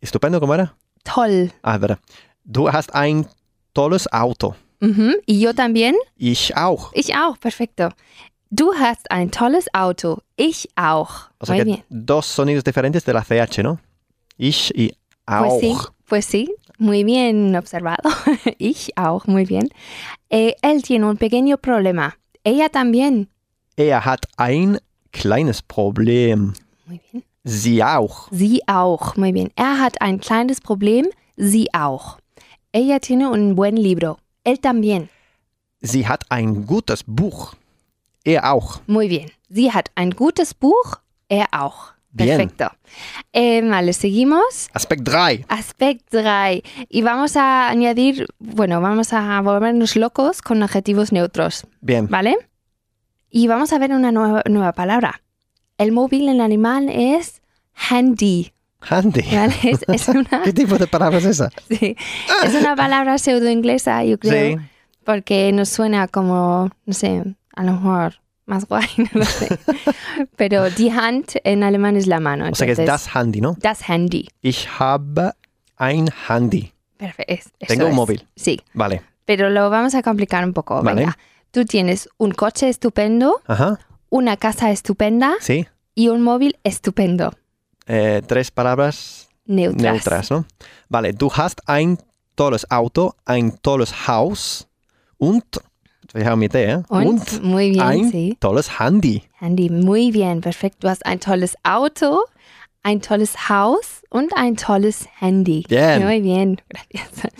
[0.00, 0.74] Estupendo, ¿cómo era?
[1.04, 1.52] Toll.
[1.62, 2.00] Ah, verdad.
[2.42, 3.24] Du hast ein
[3.72, 4.56] tolles Auto.
[4.80, 5.12] Ujú.
[5.26, 5.94] Y yo también.
[6.16, 6.90] Ich auch.
[6.94, 7.38] Ich auch.
[7.38, 7.90] Perfecto.
[8.50, 10.22] Du hast ein tolles Auto.
[10.36, 11.30] Ich auch.
[11.38, 11.84] O sea Muy que bien.
[11.88, 13.78] dos sonidos diferentes de la CH, ¿no?
[14.36, 14.92] Ich y
[15.30, 15.60] auch.
[15.60, 15.76] Pues sí,
[16.06, 18.10] pues sí, muy bien observado.
[18.58, 19.68] ich auch, muy bien.
[20.28, 22.18] Eh, él tiene un pequeño problema.
[22.44, 23.28] Ella también.
[23.76, 24.78] Er hat ein
[25.12, 26.54] kleines Problem.
[26.86, 27.24] Muy bien.
[27.44, 28.28] Sie auch.
[28.30, 29.50] Sie auch, muy bien.
[29.56, 31.06] Er hat ein kleines Problem.
[31.36, 32.18] Sie auch.
[32.72, 34.18] Ella tiene un buen libro.
[34.44, 35.08] Él también.
[35.80, 37.54] Sie hat ein gutes Buch.
[38.24, 38.80] Er auch.
[38.86, 39.30] Muy bien.
[39.48, 40.96] Sie hat ein gutes Buch.
[41.28, 41.94] Er auch.
[42.12, 42.36] Bien.
[42.38, 42.72] Perfecto.
[43.32, 44.68] Eh, vale, seguimos.
[44.74, 45.44] Aspekt 3.
[45.48, 46.62] Aspect 3.
[46.88, 51.66] Y vamos a añadir, bueno, vamos a volvernos locos con adjetivos neutros.
[51.80, 52.08] Bien.
[52.08, 52.36] ¿Vale?
[53.30, 55.22] Y vamos a ver una nueva, nueva palabra.
[55.78, 57.42] El móvil en animal es
[57.74, 58.52] handy.
[58.80, 59.22] Handy.
[59.32, 59.54] ¿vale?
[59.62, 61.50] Es, es una, ¿Qué tipo de palabra es esa?
[61.68, 61.96] sí,
[62.44, 64.64] es una palabra pseudo inglesa, yo creo, Sí.
[65.04, 67.22] porque nos suena como, no sé,
[67.54, 68.19] a lo mejor
[68.50, 69.58] más guay, no lo sé.
[70.36, 72.46] Pero die Hand en alemán es la mano.
[72.50, 73.56] O sea que es das Handy, ¿no?
[73.60, 74.28] das Handy.
[74.42, 75.32] Ich habe
[75.76, 76.72] ein Handy.
[76.98, 77.32] Perfecto.
[77.32, 77.96] es- Tengo un es.
[77.96, 78.26] móvil.
[78.36, 79.02] Sí, Vale.
[79.24, 80.82] pero lo vamos a complicar un poco.
[80.82, 81.00] Vale.
[81.00, 81.16] Venga,
[81.50, 83.78] tú tienes un coche estupendo, Ajá.
[84.10, 85.66] una casa estupenda Sí.
[85.94, 87.32] y un móvil estupendo.
[87.86, 89.82] Eh, tres palabras Neutras.
[89.94, 90.44] neutras, ¿no?
[90.88, 91.12] Vale.
[91.14, 91.98] Du hast ein
[92.34, 94.68] tolles Auto, ein tolles Haus
[95.18, 95.44] und,
[96.14, 96.82] mi T, ¿eh?
[96.88, 98.36] Und, muy bien, ein sí.
[98.40, 99.22] tolles Handy.
[99.40, 100.82] Handy, muy bien, perfekt.
[100.82, 102.20] Du hast ein tolles Auto,
[102.82, 105.64] ein tolles Haus und ein tolles Handy.
[105.68, 106.02] Bien.
[106.04, 107.30] Muy bien, gracias.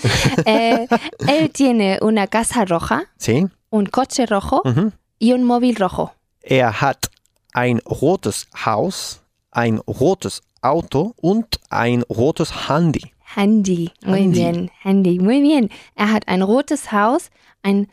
[0.46, 0.86] Eh,
[1.26, 3.46] él tiene una casa roja, Sí.
[3.70, 4.92] un coche rojo Mhm.
[5.18, 6.12] y un móvil rojo.
[6.42, 7.10] Er hat
[7.52, 9.20] ein rotes Haus,
[9.52, 13.12] ein rotes Auto und ein rotes Handy.
[13.36, 14.38] Handy, muy Handy.
[14.40, 15.70] bien, Handy, muy bien.
[15.96, 17.30] Er hat ein rotes Haus,
[17.62, 17.88] ein rotes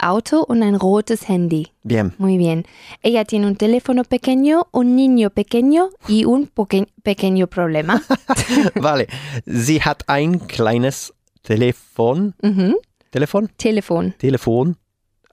[0.00, 1.68] Auto und ein rotes Handy.
[1.84, 2.12] Bien.
[2.18, 2.64] Muy bien.
[3.02, 8.02] Ella tiene un teléfono pequeño, un niño pequeño y un poque- pequeño problema.
[8.74, 9.06] Vale.
[9.46, 12.34] Sie hat ein kleines Telefon.
[12.42, 12.74] Mhm.
[13.10, 13.50] Telefon?
[13.56, 14.14] Telefon.
[14.18, 14.76] Telefon.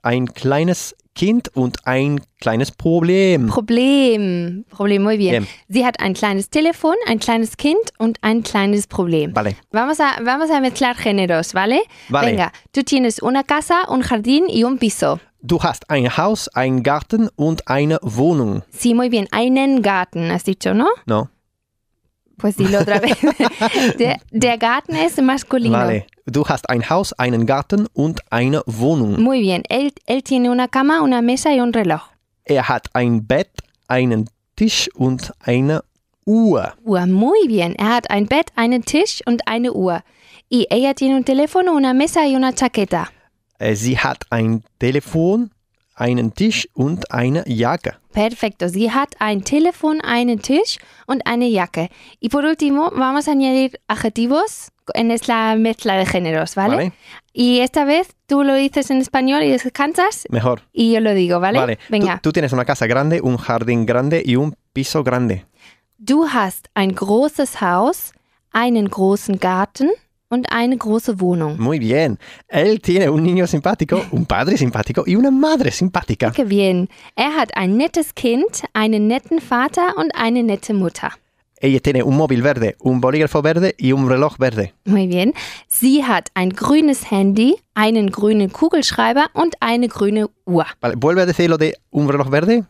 [0.02, 3.48] Ein kleines Kind und ein kleines Problem.
[3.48, 4.64] Problem.
[4.70, 5.46] Problem, muy bien.
[5.68, 9.36] Sie hat ein kleines Telefon, ein kleines Kind und ein kleines Problem.
[9.36, 9.54] Vale.
[9.70, 11.82] Vamos a, vamos a mezclar géneros, ¿vale?
[12.08, 12.26] Vale.
[12.26, 15.20] Venga, tú tienes una casa, un jardín y un piso.
[15.42, 18.62] Du hast ein Haus, einen Garten und eine Wohnung.
[18.70, 19.28] Sí, muy bien.
[19.30, 20.86] Einen Garten, has dicho, ¿no?
[21.04, 21.28] No.
[22.40, 23.18] Pues dilo otra vez.
[23.98, 25.76] der, der Garten es masculino.
[25.76, 26.06] Vale.
[26.26, 29.20] Du hast ein Haus, einen Garten und eine Wohnung.
[29.20, 29.62] Muy bien.
[29.68, 32.00] Él, él tiene una cama, una mesa y un reloj.
[32.44, 33.50] Er hat ein Bett,
[33.88, 35.82] einen Tisch und eine
[36.26, 36.72] Uhr.
[36.84, 37.74] Uhr, muy bien.
[37.76, 40.02] Er hat ein Bett, einen Tisch und eine Uhr.
[40.48, 43.10] Y ella tiene un teléfono, una mesa y una chaqueta.
[43.58, 45.50] Äh, Sie hat ein Telefon,
[45.94, 47.99] einen Tisch und eine Jacke.
[48.12, 48.68] Perfecto.
[48.68, 51.90] Sie hat ein Telefon, einen Tisch und eine Jacke.
[52.20, 56.76] Y por último, vamos a añadir adjetivos en esta mezcla de géneros, ¿vale?
[56.76, 56.92] Vale.
[57.32, 60.62] Y esta vez tú lo dices en español y descansas Mejor.
[60.72, 61.58] y yo lo digo, ¿vale?
[61.60, 61.78] Vale.
[61.88, 62.14] Venga.
[62.16, 65.46] Tú, tú tienes una casa grande, un jardín grande y un piso grande.
[65.98, 68.12] Du hast ein großes Haus,
[68.52, 69.90] einen großen Garten
[70.30, 71.56] und eine große Wohnung.
[71.58, 72.18] Muy bien.
[72.48, 76.30] Él tiene un niño simpático, un padre simpático y una madre simpática.
[76.32, 76.88] Qué bien.
[77.16, 81.10] Er hat ein nettes Kind, einen netten Vater und eine nette Mutter.
[81.62, 84.72] Ella tiene un móvil verde, un bolígrafo verde y un reloj verde.
[84.86, 85.34] Muy bien.
[85.68, 90.64] Sie hat ein grünes Handy, einen grünen Kugelschreiber und eine grüne Uhr.
[90.80, 92.64] Vale, vuelve a decir lo de un reloj verde.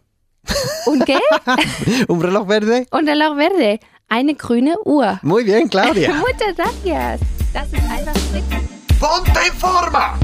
[0.86, 1.18] Und qué?
[2.08, 2.86] Un reloj verde.
[2.90, 3.78] und Reloj verde.
[4.08, 5.20] Eine grüne Uhr.
[5.22, 6.14] Muy bien, Claudia.
[6.14, 7.20] Muchas gracias.
[7.52, 8.98] Das ist einfach richtig.
[9.00, 10.18] ¡Ponte en forma!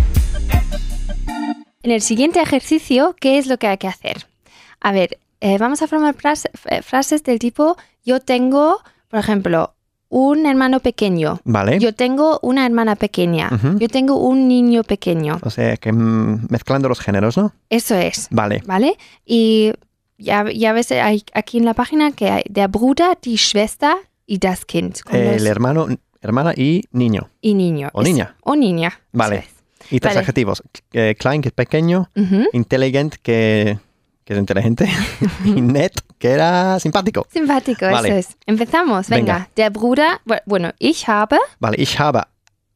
[1.82, 4.26] En el siguiente ejercicio, ¿qué es lo que hay que hacer?
[4.80, 6.14] A ver, eh, vamos a formar
[6.70, 9.74] eh, frases del tipo yo tengo, por ejemplo,
[10.08, 11.40] un hermano pequeño.
[11.44, 11.80] Vale.
[11.80, 13.50] Yo tengo una hermana pequeña.
[13.78, 15.38] Yo tengo un niño pequeño.
[15.42, 17.52] O sea, que mm, mezclando los géneros, ¿no?
[17.68, 18.62] Eso es, Vale.
[18.66, 18.96] ¿vale?
[19.24, 19.72] Y
[20.18, 23.96] ya, ya ves hay aquí en la página que hay der Bruder, die Schwester
[24.26, 25.00] y das Kind.
[25.10, 25.88] El hermano,
[26.26, 27.28] hermana y niño.
[27.40, 27.88] y niño.
[27.92, 28.10] o Eso.
[28.10, 28.36] niña.
[28.42, 29.00] O niña.
[29.12, 29.36] Vale.
[29.38, 29.46] es.
[29.92, 30.20] Y tres Vale.
[30.20, 30.62] adjetivos.
[30.92, 32.10] Eh, klein, que es pequeño.
[32.16, 32.44] Ujú.
[32.52, 33.78] Intelligent, que
[34.24, 34.88] que es inteligente,
[35.44, 37.28] y nett, que era simpático.
[37.30, 38.08] Simpático, Vale.
[38.08, 38.36] eso es.
[38.46, 39.34] Empezamos, venga.
[39.34, 39.50] Venga.
[39.54, 42.22] Der Bruder, bu- bueno, ich habe, Vale, ich habe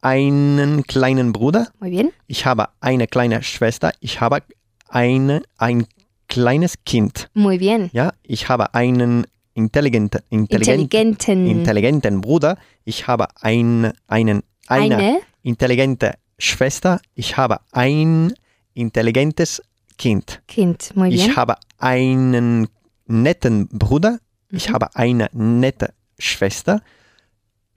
[0.01, 4.43] einen kleinen Bruder, muy bien, ich habe eine kleine Schwester, ich habe
[4.87, 5.87] eine, ein
[6.27, 7.29] kleines Kind.
[7.33, 7.89] muy bien.
[7.93, 11.47] Ja, ich habe einen intelligenten, intelligent, Intelligenten.
[11.47, 18.33] intelligenten Bruder, ich habe ein, einen, eine, Eine, intelligente Schwester, ich habe ein
[18.73, 19.61] intelligentes
[19.97, 20.41] Kind.
[20.47, 21.19] Kind, muy bien.
[21.29, 22.67] Ich habe einen
[23.05, 24.73] netten Bruder, ich Mhm.
[24.73, 26.81] habe eine nette Schwester,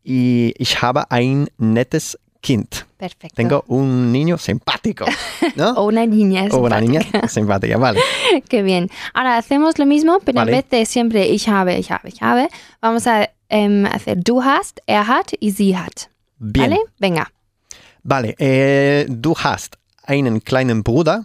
[0.02, 2.68] ich habe ein nettes Kind.
[2.98, 3.36] Perfecto.
[3.36, 5.06] Tengo un niño simpático,
[5.56, 5.72] ¿no?
[5.76, 6.46] O una niña.
[6.50, 7.28] o una niña simpática.
[7.36, 8.00] simpática, vale.
[8.50, 8.90] Qué bien.
[9.14, 10.52] Ahora hacemos lo mismo, pero Vale.
[10.52, 12.50] en vez de siempre ich habe, ich habe, ich habe,
[12.82, 16.10] vamos a em, hacer du hast, er hat y sie hat.
[16.38, 16.68] Bien.
[16.68, 16.80] ¿Vale?
[16.98, 17.32] Venga.
[18.02, 21.24] Vale, äh, du hast einen kleinen Bruder,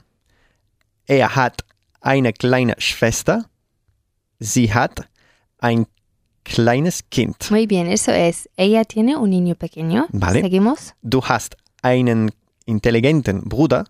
[1.06, 1.66] er hat
[2.00, 3.44] eine kleine Schwester,
[4.40, 5.02] sie hat
[5.58, 5.86] ein
[6.50, 7.36] kleines Kind.
[7.52, 8.50] Muy bien, eso es.
[8.58, 10.08] Ella tiene un niño pequeño.
[10.12, 10.42] Vale.
[10.42, 10.96] Seguimos.
[11.02, 12.32] Du hast einen
[12.66, 13.86] intelligenten Bruder,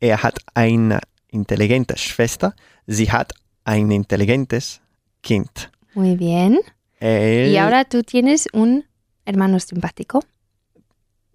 [0.00, 2.54] er hat eine intelligente Schwester,
[2.86, 3.32] sie hat
[3.64, 4.80] ein intelligentes
[5.22, 5.70] Kind.
[5.94, 6.60] Muy bien.
[7.00, 8.84] Y ahora tú tienes un
[9.24, 10.22] hermano simpático.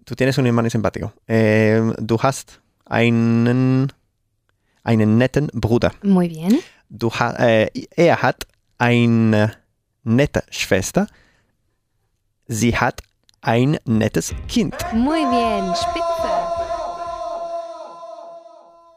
[0.06, 1.12] Du tienes un hermano simpático.
[1.28, 3.92] Ähm, du hast einen,
[4.82, 5.92] einen netten Bruder.
[6.02, 6.58] Muy bien.
[6.88, 8.46] Du ha, äh, er hat
[8.78, 9.61] eine
[10.02, 11.06] nette Schwester.
[12.46, 13.00] Sie hat
[13.40, 14.74] ein nettes Kind.
[14.92, 15.74] Muy bien.
[15.74, 16.72] Spitze.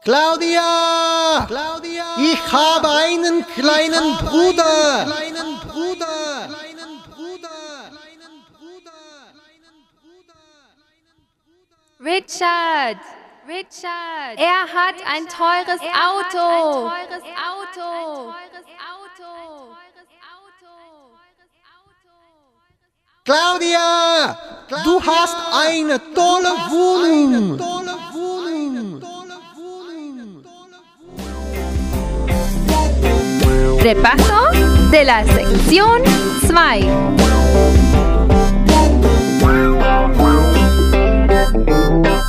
[0.02, 1.46] Claudia!
[1.48, 2.04] Claudia!
[2.18, 5.04] Ich habe einen kleinen Bruder!
[5.04, 6.46] Kleinen Bruder!
[6.46, 7.90] Kleinen Bruder!
[7.90, 8.36] Kleinen
[9.98, 10.36] Bruder!
[11.98, 13.00] Richard.
[13.48, 14.38] Richard.
[14.38, 16.86] Er hat ein teures Auto.
[16.86, 18.34] Ein teures Auto.
[23.26, 24.38] Claudia!
[24.84, 27.58] Du hast eine tolle Wohnung!
[27.58, 29.02] Tolle Wohnung!
[33.82, 34.52] Repaso
[34.92, 36.02] de la sección
[36.42, 36.54] 2.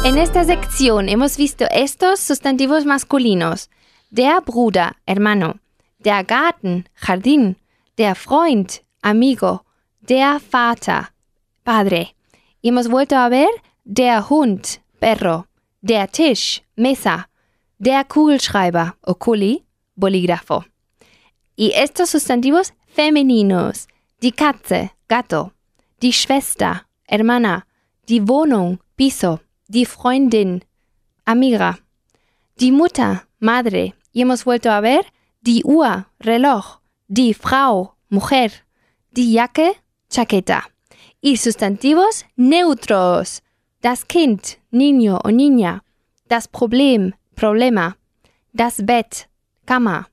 [0.04, 3.70] En esta sección hemos visto estos sustantivos masculinos.
[4.10, 5.60] Der Bruder, hermano.
[6.00, 7.58] Der Garten, jardín.
[7.98, 9.67] Der Freund, amigo.
[10.08, 11.12] Der Vater,
[11.66, 12.16] padre.
[12.64, 13.50] Hemos vuelto a ver
[13.84, 15.48] der Hund, perro.
[15.82, 17.28] Der Tisch, mesa.
[17.78, 20.64] Der Kugelschreiber o Kuli, bolígrafo.
[21.58, 23.90] Y estos sustantivos femeninos.
[24.22, 25.52] Die Katze, gato.
[26.02, 27.68] Die Schwester, hermana.
[28.08, 29.42] Die Wohnung, piso.
[29.68, 30.64] Die Freundin,
[31.26, 31.80] amiga.
[32.56, 33.94] Die Mutter, madre.
[34.14, 35.06] Y hemos vuelto a ver
[35.42, 36.80] die Uhr, reloj.
[37.10, 38.52] Die Frau, mujer.
[39.12, 39.76] Die Jacke,
[40.10, 40.70] chaqueta.
[41.22, 43.42] Y sustantivos neutros.
[43.82, 45.84] Das Kind, niño o niña.
[46.28, 47.98] Das Problem, problema.
[48.54, 49.30] Das Bett,
[49.66, 50.10] cama.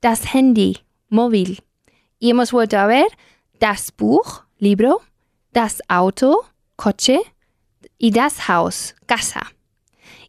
[0.00, 0.78] Das Handy,
[1.08, 1.62] móvil.
[2.18, 3.06] Y hemos vuelto a ver
[3.60, 5.02] das Buch, libro,
[5.52, 7.20] das Auto, coche,
[7.98, 9.52] y das Haus, casa.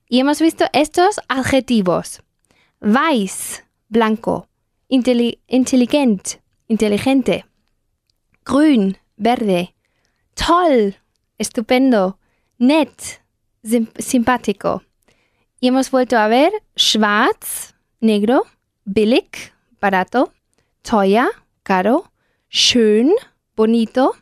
[0.09, 2.21] Y hemos visto estos adjetivos.
[2.79, 4.47] Weiß, blanco.
[4.89, 6.39] Intelli- intelligent,
[6.69, 7.45] inteligente.
[8.47, 9.73] Grün, verde.
[10.35, 10.93] Toll,
[11.37, 12.17] estupendo.
[13.63, 14.83] Sim- simpático.
[15.59, 18.45] Y hemos vuelto a ver schwarz, negro,
[18.85, 20.31] billig, barato,
[20.81, 21.27] teuer,
[21.63, 22.09] caro,
[22.49, 23.11] schön,
[23.57, 24.15] bonito,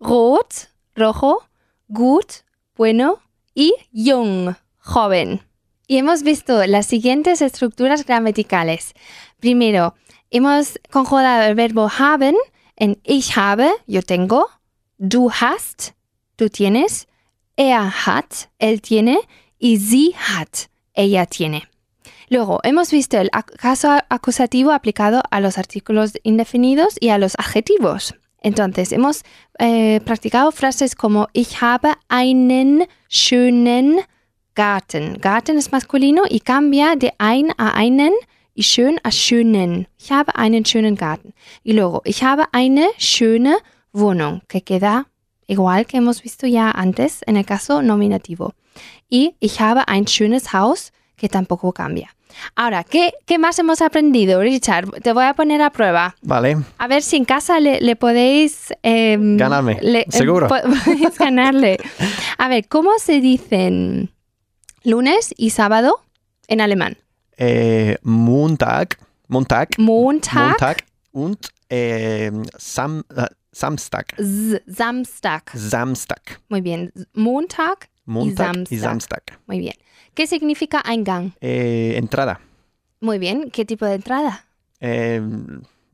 [0.00, 1.46] rot, rojo,
[1.88, 2.42] gut,
[2.76, 3.20] bueno
[3.54, 5.40] y jung, joven.
[5.86, 8.92] Y hemos visto las siguientes estructuras gramaticales.
[9.38, 9.94] Primero,
[10.30, 12.34] hemos conjugado el verbo haben
[12.78, 14.46] en ich habe, yo tengo,
[14.98, 15.94] du hast,
[16.36, 17.06] tú tienes,
[17.56, 19.18] er hat, él tiene,
[19.58, 21.68] y sie hat, ella tiene.
[22.30, 28.14] Luego, hemos visto el caso acusativo aplicado a los artículos indefinidos y a los adjetivos.
[28.40, 29.24] Entonces, hemos
[29.58, 34.00] eh, practicado frases como ich habe einen schönen
[34.54, 35.18] Garten.
[35.20, 38.12] Garten es masculino y cambia de ein a einen
[38.58, 39.86] y schön a schönen.
[40.00, 41.32] Ich habe einen schönen Garten.
[41.62, 43.56] Y luego, ich habe eine schöne
[43.92, 45.06] Wohnung, que queda
[45.46, 48.54] igual que hemos visto ya antes en el caso nominativo.
[49.08, 52.08] Y ich habe ein schönes Haus, que tampoco cambia.
[52.56, 54.90] Ahora, ¿qué, qué más hemos aprendido, Richard?
[55.02, 56.14] Te voy a poner a prueba.
[56.22, 58.72] Vale, A ver si en casa le, le podéis...
[58.82, 60.46] em, Ganarme, le- em, seguro.
[60.48, 61.78] po- podéis ganarle.
[62.38, 64.10] A ver, ¿cómo se dicen
[64.84, 66.00] lunes y sábado
[66.48, 66.98] en alemán?
[67.38, 68.98] Äh, Montag
[69.30, 74.14] Montag, Montag, Montag und Sam, äh, Samstag.
[74.66, 75.50] Samstag.
[75.54, 76.40] Samstag.
[76.48, 76.92] Muy bien.
[77.12, 78.72] Montag, Montag Samstag.
[78.72, 79.22] y Samstag.
[79.46, 79.74] muy bien.
[80.14, 81.32] ¿Qué significa Eingang?
[81.40, 82.40] Eh, entrada.
[83.00, 83.50] Muy bien.
[83.50, 84.44] ¿Qué tipo de entrada?
[84.80, 85.20] Eh,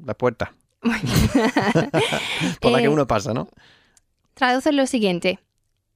[0.05, 1.51] la puerta Muy bien.
[2.61, 3.49] por la que Eh, uno pasa, ¿no?
[4.35, 5.39] Traduce lo siguiente.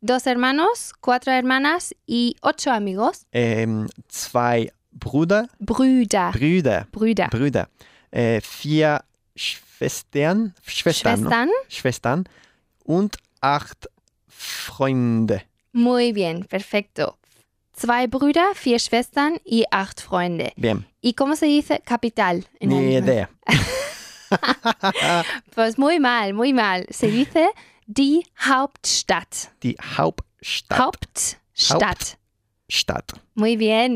[0.01, 3.27] Dos hermanos, cuatro hermanas y ocho amigos.
[3.33, 6.33] Ähm, zwei Brüder, Brüder.
[6.33, 7.29] Brüder, Brüder.
[7.29, 7.69] Brüder,
[8.11, 9.03] äh, vier
[9.37, 11.29] Schwestern, Schwestern, ne?
[11.29, 11.51] Schwestern.
[11.69, 12.25] Schwestern
[12.85, 13.89] und acht
[14.29, 15.43] Freunde.
[15.73, 16.45] Muy bien.
[16.45, 17.15] Perfecto.
[17.73, 20.53] Zwei Brüder, vier Schwestern y acht Freunde.
[20.57, 22.45] Bien, ¿Y cómo se dice capital?
[22.61, 23.31] en ni idea.
[25.55, 26.85] Pues muy mal, muy mal.
[26.91, 27.49] Se dice
[27.87, 29.51] die Hauptstadt.
[29.63, 30.79] Die Hauptstadt.
[30.79, 32.19] Hauptstadt.
[32.71, 33.13] Stadt.
[33.35, 33.87] Muy bien.